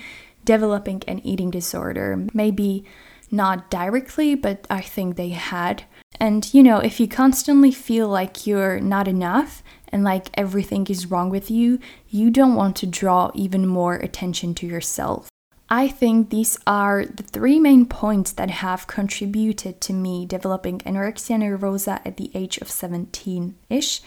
developing 0.44 1.02
an 1.06 1.20
eating 1.20 1.50
disorder. 1.50 2.26
Maybe 2.32 2.84
not 3.30 3.70
directly, 3.70 4.34
but 4.34 4.66
I 4.70 4.80
think 4.80 5.16
they 5.16 5.30
had. 5.30 5.84
And 6.18 6.52
you 6.52 6.62
know, 6.62 6.78
if 6.78 6.98
you 6.98 7.06
constantly 7.06 7.70
feel 7.70 8.08
like 8.08 8.46
you're 8.46 8.80
not 8.80 9.06
enough 9.06 9.62
and 9.90 10.04
like 10.04 10.28
everything 10.34 10.86
is 10.88 11.10
wrong 11.10 11.30
with 11.30 11.50
you, 11.50 11.78
you 12.08 12.30
don't 12.30 12.54
want 12.54 12.76
to 12.76 12.86
draw 12.86 13.30
even 13.34 13.66
more 13.66 13.94
attention 13.94 14.54
to 14.56 14.66
yourself. 14.66 15.28
I 15.70 15.88
think 15.88 16.30
these 16.30 16.58
are 16.66 17.04
the 17.04 17.22
three 17.22 17.60
main 17.60 17.84
points 17.84 18.32
that 18.32 18.50
have 18.50 18.86
contributed 18.86 19.82
to 19.82 19.92
me 19.92 20.24
developing 20.24 20.78
anorexia 20.80 21.36
nervosa 21.36 22.00
at 22.06 22.16
the 22.16 22.30
age 22.34 22.56
of 22.58 22.70
17 22.70 23.54
ish. 23.68 24.00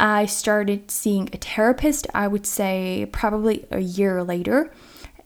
I 0.00 0.26
started 0.26 0.90
seeing 0.90 1.30
a 1.32 1.36
therapist, 1.36 2.08
I 2.12 2.26
would 2.26 2.46
say 2.46 3.08
probably 3.12 3.66
a 3.70 3.78
year 3.78 4.24
later, 4.24 4.72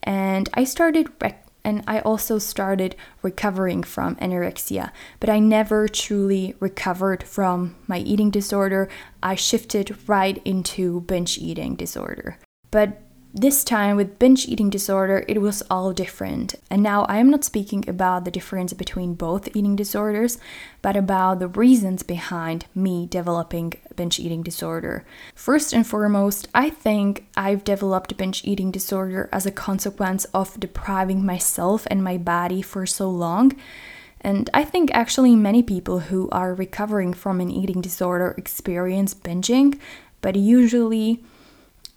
and 0.03 0.51
I 0.53 0.65
started 0.65 1.09
rec- 1.23 1.48
and 1.65 1.83
I 1.87 2.01
also 2.01 2.39
started 2.39 2.97
recovering 3.23 3.83
from 3.83 4.17
anorexia, 4.17 4.91
but 5.21 5.29
I 5.29 5.39
never 5.39 5.89
truly 5.89 6.55
recovered 6.61 7.23
from 7.23 7.77
my 7.87 7.99
eating 7.99 8.31
disorder. 8.31 8.89
I 9.23 9.35
shifted 9.35 9.97
right 10.09 10.41
into 10.45 11.01
binge 11.03 11.39
eating 11.39 11.77
disorder. 11.77 12.39
But 12.71 13.03
this 13.41 13.65
time 13.65 13.97
with 13.97 14.19
binge 14.19 14.47
eating 14.47 14.71
disorder, 14.71 15.25
it 15.29 15.41
was 15.41 15.63
all 15.71 15.93
different. 15.93 16.55
And 16.71 16.83
now 16.83 17.05
I 17.05 17.19
am 17.19 17.31
not 17.31 17.45
speaking 17.45 17.89
about 17.89 18.25
the 18.25 18.31
difference 18.31 18.73
between 18.73 19.15
both 19.15 19.55
eating 19.57 19.77
disorders, 19.77 20.39
but 20.83 20.97
about 20.97 21.39
the 21.39 21.49
reasons 21.49 22.03
behind 22.03 22.67
me 22.75 23.07
developing 23.07 23.75
binge 23.95 24.19
eating 24.19 24.43
disorder. 24.43 25.05
First 25.35 25.73
and 25.73 25.87
foremost, 25.87 26.49
I 26.55 26.71
think 26.71 27.27
I've 27.37 27.65
developed 27.65 28.17
binge 28.17 28.45
eating 28.45 28.71
disorder 28.71 29.29
as 29.33 29.47
a 29.47 29.51
consequence 29.51 30.25
of 30.27 30.59
depriving 30.59 31.25
myself 31.25 31.87
and 31.91 32.03
my 32.03 32.19
body 32.19 32.63
for 32.63 32.87
so 32.87 33.09
long. 33.09 33.57
And 34.21 34.51
I 34.53 34.65
think 34.65 34.91
actually 34.93 35.37
many 35.37 35.63
people 35.63 36.01
who 36.01 36.29
are 36.31 36.55
recovering 36.55 37.15
from 37.15 37.41
an 37.41 37.51
eating 37.51 37.81
disorder 37.81 38.35
experience 38.37 39.15
binging, 39.15 39.79
but 40.21 40.35
usually 40.35 41.23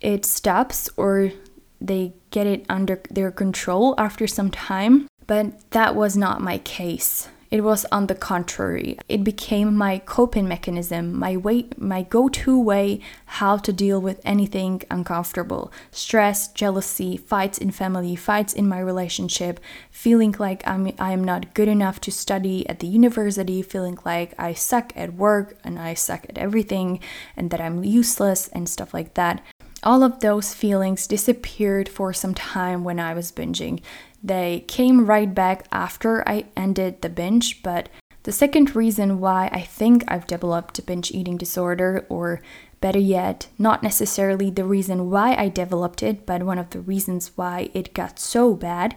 it 0.01 0.25
stops 0.25 0.89
or 0.97 1.31
they 1.79 2.13
get 2.31 2.47
it 2.47 2.65
under 2.69 3.01
their 3.09 3.31
control 3.31 3.95
after 3.97 4.27
some 4.27 4.51
time. 4.51 5.07
But 5.27 5.71
that 5.71 5.95
was 5.95 6.17
not 6.17 6.41
my 6.41 6.57
case. 6.57 7.29
It 7.51 7.65
was 7.65 7.85
on 7.91 8.07
the 8.07 8.15
contrary. 8.15 8.97
It 9.09 9.25
became 9.25 9.75
my 9.75 9.99
coping 9.99 10.47
mechanism, 10.47 11.19
my 11.19 11.35
way 11.35 11.67
my 11.77 12.01
go-to 12.03 12.57
way 12.57 13.01
how 13.25 13.57
to 13.57 13.73
deal 13.73 13.99
with 13.99 14.21
anything 14.23 14.81
uncomfortable. 14.89 15.69
Stress, 15.91 16.47
jealousy, 16.47 17.17
fights 17.17 17.57
in 17.57 17.71
family, 17.71 18.15
fights 18.15 18.53
in 18.53 18.69
my 18.69 18.79
relationship, 18.79 19.59
feeling 19.89 20.33
like 20.39 20.65
I'm 20.65 20.93
I 20.97 21.11
am 21.11 21.25
not 21.25 21.53
good 21.53 21.67
enough 21.67 21.99
to 22.01 22.11
study 22.11 22.67
at 22.69 22.79
the 22.79 22.87
university, 22.87 23.61
feeling 23.61 23.97
like 24.05 24.33
I 24.39 24.53
suck 24.53 24.93
at 24.95 25.15
work 25.15 25.57
and 25.61 25.77
I 25.77 25.93
suck 25.93 26.25
at 26.29 26.37
everything 26.37 27.01
and 27.35 27.51
that 27.51 27.59
I'm 27.59 27.83
useless 27.83 28.47
and 28.47 28.69
stuff 28.69 28.93
like 28.93 29.15
that 29.15 29.43
all 29.83 30.03
of 30.03 30.19
those 30.19 30.53
feelings 30.53 31.07
disappeared 31.07 31.89
for 31.89 32.13
some 32.13 32.33
time 32.33 32.83
when 32.83 32.99
I 32.99 33.13
was 33.13 33.31
binging. 33.31 33.81
They 34.23 34.63
came 34.67 35.05
right 35.05 35.33
back 35.33 35.65
after 35.71 36.27
I 36.27 36.45
ended 36.55 37.01
the 37.01 37.09
binge, 37.09 37.63
but 37.63 37.89
the 38.23 38.31
second 38.31 38.75
reason 38.75 39.19
why 39.19 39.49
I 39.51 39.61
think 39.61 40.03
I've 40.07 40.27
developed 40.27 40.77
a 40.77 40.83
binge 40.83 41.09
eating 41.11 41.37
disorder, 41.37 42.05
or 42.07 42.41
better 42.79 42.99
yet, 42.99 43.47
not 43.57 43.81
necessarily 43.81 44.51
the 44.51 44.65
reason 44.65 45.09
why 45.09 45.33
I 45.35 45.49
developed 45.49 46.03
it, 46.03 46.27
but 46.27 46.43
one 46.43 46.59
of 46.59 46.69
the 46.69 46.81
reasons 46.81 47.31
why 47.35 47.71
it 47.73 47.95
got 47.95 48.19
so 48.19 48.53
bad, 48.53 48.95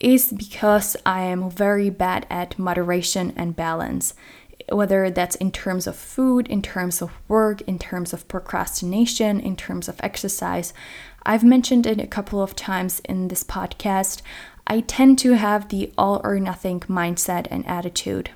is 0.00 0.32
because 0.32 0.96
I 1.06 1.22
am 1.22 1.50
very 1.50 1.90
bad 1.90 2.26
at 2.28 2.58
moderation 2.58 3.32
and 3.36 3.54
balance 3.54 4.14
whether 4.70 5.10
that's 5.10 5.36
in 5.36 5.50
terms 5.50 5.86
of 5.86 5.96
food, 5.96 6.46
in 6.48 6.62
terms 6.62 7.00
of 7.00 7.10
work, 7.28 7.60
in 7.62 7.78
terms 7.78 8.12
of 8.12 8.28
procrastination, 8.28 9.40
in 9.40 9.56
terms 9.56 9.88
of 9.88 10.00
exercise. 10.02 10.72
I've 11.24 11.44
mentioned 11.44 11.86
it 11.86 12.00
a 12.00 12.06
couple 12.06 12.42
of 12.42 12.56
times 12.56 13.00
in 13.00 13.28
this 13.28 13.44
podcast. 13.44 14.22
I 14.66 14.80
tend 14.80 15.18
to 15.20 15.32
have 15.32 15.68
the 15.68 15.92
all 15.96 16.20
or 16.24 16.38
nothing 16.38 16.80
mindset 16.80 17.46
and 17.50 17.66
attitude. 17.66 18.30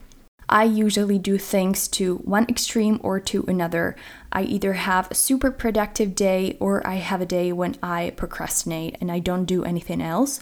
I 0.48 0.64
usually 0.64 1.18
do 1.18 1.38
things 1.38 1.88
to 1.88 2.16
one 2.16 2.46
extreme 2.48 3.00
or 3.02 3.20
to 3.20 3.44
another. 3.48 3.96
I 4.32 4.42
either 4.42 4.74
have 4.74 5.10
a 5.10 5.14
super 5.14 5.50
productive 5.50 6.14
day 6.14 6.56
or 6.60 6.86
I 6.86 6.96
have 6.96 7.20
a 7.20 7.26
day 7.26 7.52
when 7.52 7.76
I 7.82 8.12
procrastinate 8.16 8.98
and 9.00 9.10
I 9.10 9.18
don't 9.18 9.46
do 9.46 9.64
anything 9.64 10.02
else 10.02 10.40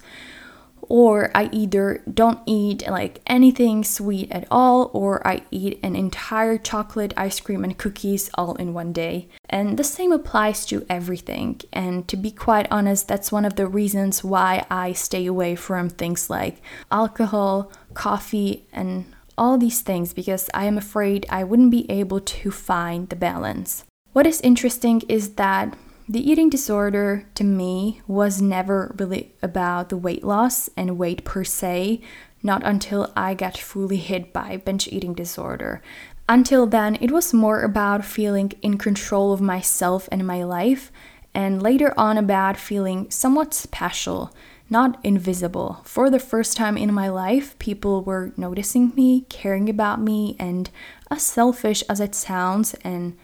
or 0.91 1.31
I 1.37 1.49
either 1.53 2.03
don't 2.13 2.41
eat 2.47 2.87
like 2.91 3.21
anything 3.29 3.85
sweet 3.85 4.31
at 4.33 4.47
all, 4.51 4.91
or 4.93 5.25
I 5.27 5.45
eat 5.53 5.79
an 5.85 5.95
entire 5.95 6.59
chocolate 6.59 7.15
ice 7.17 7.39
cream 7.39 7.63
and 7.63 7.79
cookies 7.79 8.29
all 8.35 8.57
in 8.57 8.75
one 8.75 8.93
day. 8.93 9.29
And 9.49 9.79
the 9.79 9.85
same 9.85 10.11
applies 10.11 10.67
to 10.67 10.85
everything. 10.91 11.61
And 11.73 12.09
to 12.09 12.17
be 12.17 12.33
quite 12.33 12.67
honest, 12.73 13.07
that's 13.07 13.31
one 13.31 13.45
of 13.45 13.55
the 13.55 13.69
reasons 13.69 14.25
why 14.25 14.67
I 14.69 14.93
stay 14.93 15.27
away 15.27 15.55
from 15.55 15.89
things 15.89 16.29
like 16.29 16.61
alcohol, 16.91 17.71
coffee, 17.95 18.67
and 18.73 19.05
all 19.39 19.59
these 19.59 19.83
things 19.83 20.13
because 20.13 20.51
I 20.53 20.65
am 20.65 20.77
afraid 20.77 21.25
I 21.31 21.45
wouldn't 21.45 21.71
be 21.71 21.89
able 21.89 22.21
to 22.21 22.51
find 22.51 23.09
the 23.09 23.17
balance. 23.17 23.85
What 24.13 24.27
is 24.27 24.41
interesting 24.41 25.03
is 25.09 25.35
that 25.35 25.79
the 26.11 26.29
eating 26.29 26.51
disorder 26.51 27.25
to 27.37 27.45
me 27.45 28.03
was 28.09 28.43
never 28.43 28.93
really 28.99 29.33
about 29.45 29.91
the 29.91 29.97
weight 29.97 30.25
loss 30.25 30.69
and 30.77 30.99
weight 30.99 31.25
per 31.25 31.45
se, 31.45 32.01
not 32.43 32.61
until 32.65 33.13
I 33.15 33.35
got 33.35 33.57
fully 33.57 33.99
hit 33.99 34.33
by 34.33 34.57
binge 34.57 34.89
eating 34.89 35.15
disorder. 35.15 35.81
Until 36.29 36.67
then, 36.67 36.99
it 37.01 37.13
was 37.13 37.33
more 37.33 37.63
about 37.63 38.05
feeling 38.05 38.51
in 38.61 38.77
control 38.77 39.33
of 39.33 39.41
myself 39.41 40.09
and 40.11 40.27
my 40.27 40.43
life, 40.43 40.91
and 41.33 41.63
later 41.63 41.95
on 41.97 42.19
about 42.19 42.57
feeling 42.57 43.09
somewhat 43.09 43.55
special, 43.55 44.35
not 44.69 44.99
invisible. 45.05 45.81
For 45.85 46.11
the 46.11 46.19
first 46.19 46.57
time 46.57 46.77
in 46.77 46.93
my 46.93 47.09
life, 47.09 47.57
people 47.61 48.03
were 48.03 48.33
noticing 48.37 48.93
me, 48.97 49.27
caring 49.29 49.71
about 49.71 50.01
me, 50.01 50.35
and 50.41 50.71
as 51.09 51.23
selfish 51.23 51.85
as 51.89 52.01
it 52.01 52.17
sounds, 52.17 52.75
and 52.83 53.17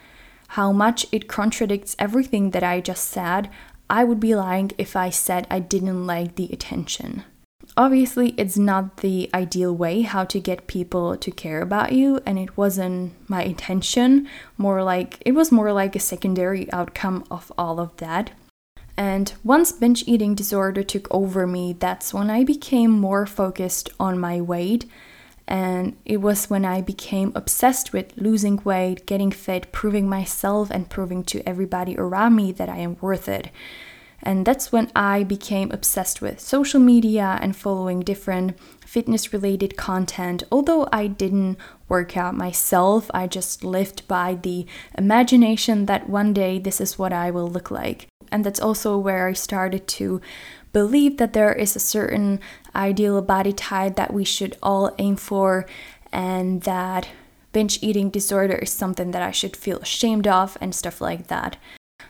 how 0.56 0.72
much 0.72 1.04
it 1.12 1.28
contradicts 1.28 1.94
everything 1.98 2.52
that 2.52 2.62
I 2.62 2.80
just 2.80 3.08
said, 3.08 3.50
I 3.90 4.04
would 4.04 4.18
be 4.18 4.34
lying 4.34 4.72
if 4.78 4.96
I 4.96 5.10
said 5.10 5.46
I 5.50 5.58
didn't 5.58 6.06
like 6.06 6.36
the 6.36 6.48
attention. 6.50 7.24
Obviously, 7.76 8.30
it's 8.38 8.56
not 8.56 8.96
the 8.98 9.28
ideal 9.34 9.76
way 9.76 10.00
how 10.00 10.24
to 10.24 10.40
get 10.40 10.66
people 10.66 11.14
to 11.14 11.30
care 11.30 11.60
about 11.60 11.92
you, 11.92 12.20
and 12.24 12.38
it 12.38 12.56
wasn't 12.56 13.12
my 13.28 13.42
intention. 13.42 14.26
More 14.56 14.82
like 14.82 15.20
it 15.26 15.32
was 15.32 15.52
more 15.52 15.74
like 15.74 15.94
a 15.94 16.00
secondary 16.00 16.72
outcome 16.72 17.26
of 17.30 17.52
all 17.58 17.78
of 17.78 17.94
that. 17.98 18.30
And 18.96 19.34
once 19.44 19.72
binge 19.72 20.04
eating 20.06 20.34
disorder 20.34 20.82
took 20.82 21.06
over 21.14 21.46
me, 21.46 21.74
that's 21.74 22.14
when 22.14 22.30
I 22.30 22.44
became 22.44 22.92
more 22.92 23.26
focused 23.26 23.90
on 24.00 24.18
my 24.18 24.40
weight 24.40 24.86
and 25.48 25.96
it 26.04 26.20
was 26.20 26.50
when 26.50 26.64
I 26.64 26.80
became 26.80 27.32
obsessed 27.34 27.92
with 27.92 28.16
losing 28.16 28.60
weight, 28.64 29.06
getting 29.06 29.30
fit, 29.30 29.70
proving 29.72 30.08
myself, 30.08 30.70
and 30.70 30.90
proving 30.90 31.22
to 31.24 31.48
everybody 31.48 31.96
around 31.96 32.34
me 32.34 32.52
that 32.52 32.68
I 32.68 32.78
am 32.78 32.96
worth 33.00 33.28
it. 33.28 33.50
And 34.22 34.44
that's 34.44 34.72
when 34.72 34.90
I 34.96 35.22
became 35.22 35.70
obsessed 35.70 36.20
with 36.20 36.40
social 36.40 36.80
media 36.80 37.38
and 37.40 37.54
following 37.54 38.00
different 38.00 38.58
fitness 38.84 39.32
related 39.32 39.76
content. 39.76 40.42
Although 40.50 40.88
I 40.92 41.06
didn't 41.06 41.58
work 41.88 42.16
out 42.16 42.34
myself, 42.34 43.08
I 43.14 43.28
just 43.28 43.62
lived 43.62 44.08
by 44.08 44.34
the 44.34 44.66
imagination 44.96 45.86
that 45.86 46.08
one 46.08 46.32
day 46.32 46.58
this 46.58 46.80
is 46.80 46.98
what 46.98 47.12
I 47.12 47.30
will 47.30 47.48
look 47.48 47.70
like. 47.70 48.08
And 48.32 48.42
that's 48.42 48.60
also 48.60 48.98
where 48.98 49.28
I 49.28 49.34
started 49.34 49.86
to 49.88 50.20
believe 50.76 51.16
that 51.16 51.32
there 51.32 51.54
is 51.54 51.74
a 51.74 51.80
certain 51.80 52.38
ideal 52.74 53.22
body 53.22 53.54
type 53.54 53.96
that 53.96 54.12
we 54.12 54.24
should 54.24 54.54
all 54.62 54.94
aim 54.98 55.16
for, 55.16 55.64
and 56.12 56.60
that 56.64 57.08
binge 57.52 57.82
eating 57.82 58.10
disorder 58.10 58.56
is 58.56 58.70
something 58.70 59.10
that 59.12 59.22
I 59.22 59.30
should 59.30 59.56
feel 59.56 59.78
ashamed 59.78 60.26
of, 60.26 60.58
and 60.60 60.74
stuff 60.74 61.00
like 61.00 61.28
that. 61.28 61.56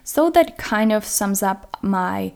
So 0.02 0.30
that 0.30 0.58
kind 0.58 0.90
of 0.90 1.04
sums 1.04 1.44
up 1.44 1.78
my 1.80 2.32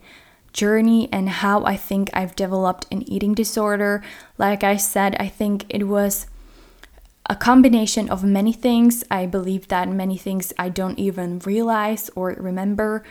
journey 0.52 1.08
and 1.10 1.28
how 1.28 1.64
I 1.64 1.76
think 1.76 2.10
I've 2.14 2.36
developed 2.36 2.86
an 2.92 3.02
eating 3.10 3.34
disorder. 3.34 4.00
Like 4.38 4.62
I 4.62 4.76
said, 4.76 5.16
I 5.18 5.26
think 5.26 5.66
it 5.68 5.88
was 5.88 6.28
a 7.26 7.34
combination 7.34 8.08
of 8.08 8.22
many 8.22 8.52
things. 8.52 9.02
I 9.10 9.26
believe 9.26 9.66
that 9.66 9.88
many 9.88 10.16
things 10.16 10.52
I 10.56 10.68
don't 10.68 10.98
even 11.00 11.40
realize 11.40 12.08
or 12.14 12.36
remember. 12.38 13.02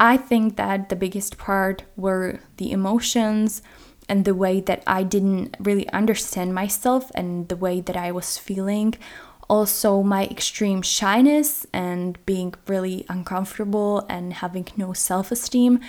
I 0.00 0.16
think 0.16 0.56
that 0.56 0.88
the 0.88 0.96
biggest 0.96 1.36
part 1.36 1.84
were 1.94 2.40
the 2.56 2.72
emotions 2.72 3.60
and 4.08 4.24
the 4.24 4.34
way 4.34 4.60
that 4.62 4.82
I 4.86 5.02
didn't 5.02 5.56
really 5.60 5.86
understand 5.90 6.54
myself 6.54 7.12
and 7.14 7.46
the 7.50 7.56
way 7.56 7.82
that 7.82 7.98
I 7.98 8.10
was 8.10 8.38
feeling. 8.38 8.94
Also, 9.50 10.02
my 10.02 10.26
extreme 10.26 10.80
shyness 10.80 11.66
and 11.74 12.18
being 12.24 12.54
really 12.66 13.04
uncomfortable 13.10 14.06
and 14.08 14.32
having 14.32 14.66
no 14.74 14.94
self 14.94 15.30
esteem. 15.30 15.80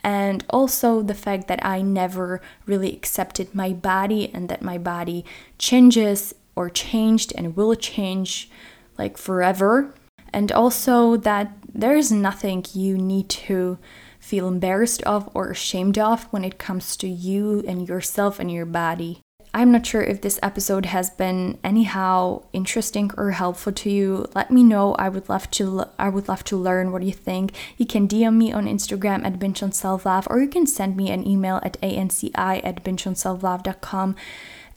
And 0.00 0.44
also 0.50 1.00
the 1.00 1.14
fact 1.14 1.48
that 1.48 1.64
I 1.64 1.80
never 1.80 2.42
really 2.66 2.92
accepted 2.92 3.54
my 3.54 3.72
body 3.72 4.30
and 4.34 4.50
that 4.50 4.60
my 4.60 4.76
body 4.76 5.24
changes 5.58 6.34
or 6.54 6.68
changed 6.68 7.32
and 7.34 7.56
will 7.56 7.74
change 7.74 8.50
like 8.98 9.16
forever. 9.16 9.94
And 10.34 10.52
also 10.52 11.16
that 11.16 11.56
there 11.74 11.96
is 11.96 12.12
nothing 12.12 12.64
you 12.72 12.96
need 12.96 13.28
to 13.28 13.78
feel 14.18 14.48
embarrassed 14.48 15.02
of 15.02 15.28
or 15.34 15.50
ashamed 15.50 15.98
of 15.98 16.24
when 16.32 16.44
it 16.44 16.58
comes 16.58 16.96
to 16.96 17.08
you 17.08 17.62
and 17.66 17.88
yourself 17.88 18.38
and 18.38 18.50
your 18.50 18.64
body. 18.64 19.20
I'm 19.52 19.70
not 19.70 19.86
sure 19.86 20.02
if 20.02 20.20
this 20.20 20.40
episode 20.42 20.86
has 20.86 21.10
been 21.10 21.58
anyhow 21.62 22.42
interesting 22.52 23.12
or 23.16 23.30
helpful 23.30 23.72
to 23.72 23.90
you. 23.90 24.26
Let 24.34 24.50
me 24.50 24.64
know. 24.64 24.94
I 24.94 25.08
would 25.08 25.28
love 25.28 25.48
to 25.52 25.84
I 25.96 26.08
would 26.08 26.26
love 26.26 26.42
to 26.44 26.56
learn 26.56 26.90
what 26.90 27.04
you 27.04 27.12
think. 27.12 27.52
You 27.76 27.86
can 27.86 28.08
DM 28.08 28.34
me 28.34 28.52
on 28.52 28.66
Instagram 28.66 29.24
at 29.24 29.38
binge 29.38 29.62
love 29.62 30.26
or 30.28 30.40
you 30.40 30.48
can 30.48 30.66
send 30.66 30.96
me 30.96 31.10
an 31.10 31.26
email 31.26 31.60
at 31.62 31.80
anci 31.82 32.32
at 32.34 32.82
bingeonselflove.com 32.82 34.16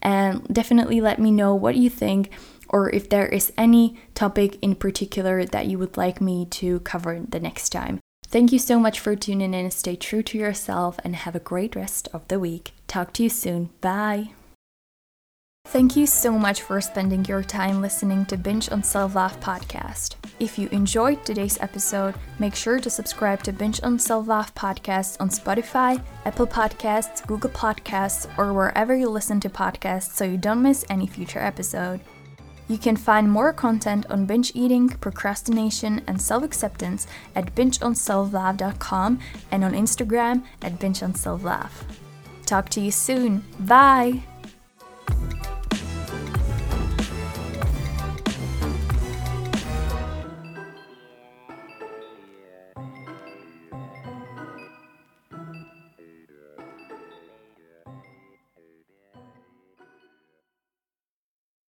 and 0.02 0.48
definitely 0.48 1.02
let 1.02 1.18
me 1.20 1.32
know 1.32 1.56
what 1.56 1.76
you 1.76 1.90
think 1.90 2.32
or 2.70 2.90
if 2.90 3.10
there 3.10 3.28
is 3.28 3.52
any 3.58 3.98
topic 4.14 4.58
in 4.62 4.76
particular 4.76 5.46
that 5.46 5.68
you 5.68 5.78
would 5.78 5.98
like 5.98 6.22
me 6.22 6.46
to 6.46 6.80
cover 6.82 7.20
the 7.28 7.40
next 7.40 7.70
time. 7.70 8.00
Thank 8.30 8.52
you 8.52 8.60
so 8.60 8.80
much 8.80 9.00
for 9.00 9.16
tuning 9.16 9.54
in. 9.54 9.72
Stay 9.72 9.96
true 9.96 10.22
to 10.24 10.38
yourself 10.38 11.00
and 11.04 11.16
have 11.16 11.36
a 11.36 11.40
great 11.40 11.76
rest 11.76 12.10
of 12.14 12.28
the 12.28 12.40
week. 12.40 12.74
Talk 12.88 13.14
to 13.14 13.24
you 13.24 13.30
soon. 13.30 13.70
Bye. 13.80 14.32
Thank 15.68 15.98
you 15.98 16.08
so 16.08 16.32
much 16.40 16.62
for 16.62 16.80
spending 16.80 17.26
your 17.26 17.44
time 17.44 17.82
listening 17.82 18.26
to 18.28 18.38
Binge 18.38 18.72
on 18.72 18.84
Self 18.84 19.16
Love 19.16 19.38
podcast. 19.42 20.16
If 20.40 20.58
you 20.58 20.70
enjoyed 20.70 21.26
today's 21.26 21.60
episode, 21.60 22.16
make 22.40 22.56
sure 22.56 22.80
to 22.80 22.90
subscribe 22.90 23.44
to 23.44 23.52
Binge 23.52 23.82
on 23.84 24.00
Self 24.00 24.28
Love 24.28 24.56
podcast 24.56 25.20
on 25.20 25.30
Spotify, 25.30 26.02
Apple 26.24 26.48
Podcasts, 26.48 27.26
Google 27.28 27.50
Podcasts, 27.50 28.30
or 28.38 28.54
wherever 28.54 28.96
you 28.96 29.10
listen 29.10 29.42
to 29.42 29.50
podcasts 29.50 30.14
so 30.14 30.24
you 30.24 30.38
don't 30.38 30.62
miss 30.62 30.86
any 30.90 31.06
future 31.06 31.40
episode. 31.40 32.00
You 32.68 32.78
can 32.78 32.98
find 32.98 33.32
more 33.32 33.54
content 33.54 34.06
on 34.10 34.26
binge 34.26 34.52
eating, 34.54 34.90
procrastination, 34.90 36.02
and 36.08 36.22
self 36.22 36.44
acceptance 36.44 37.08
at 37.36 37.56
bingeonselflove.com 37.56 39.20
and 39.52 39.64
on 39.64 39.74
Instagram 39.74 40.44
at 40.62 40.80
bingeonselflove. 40.80 41.72
Talk 42.46 42.70
to 42.70 42.82
you 42.82 42.92
soon. 42.92 43.44
Bye! 43.60 44.24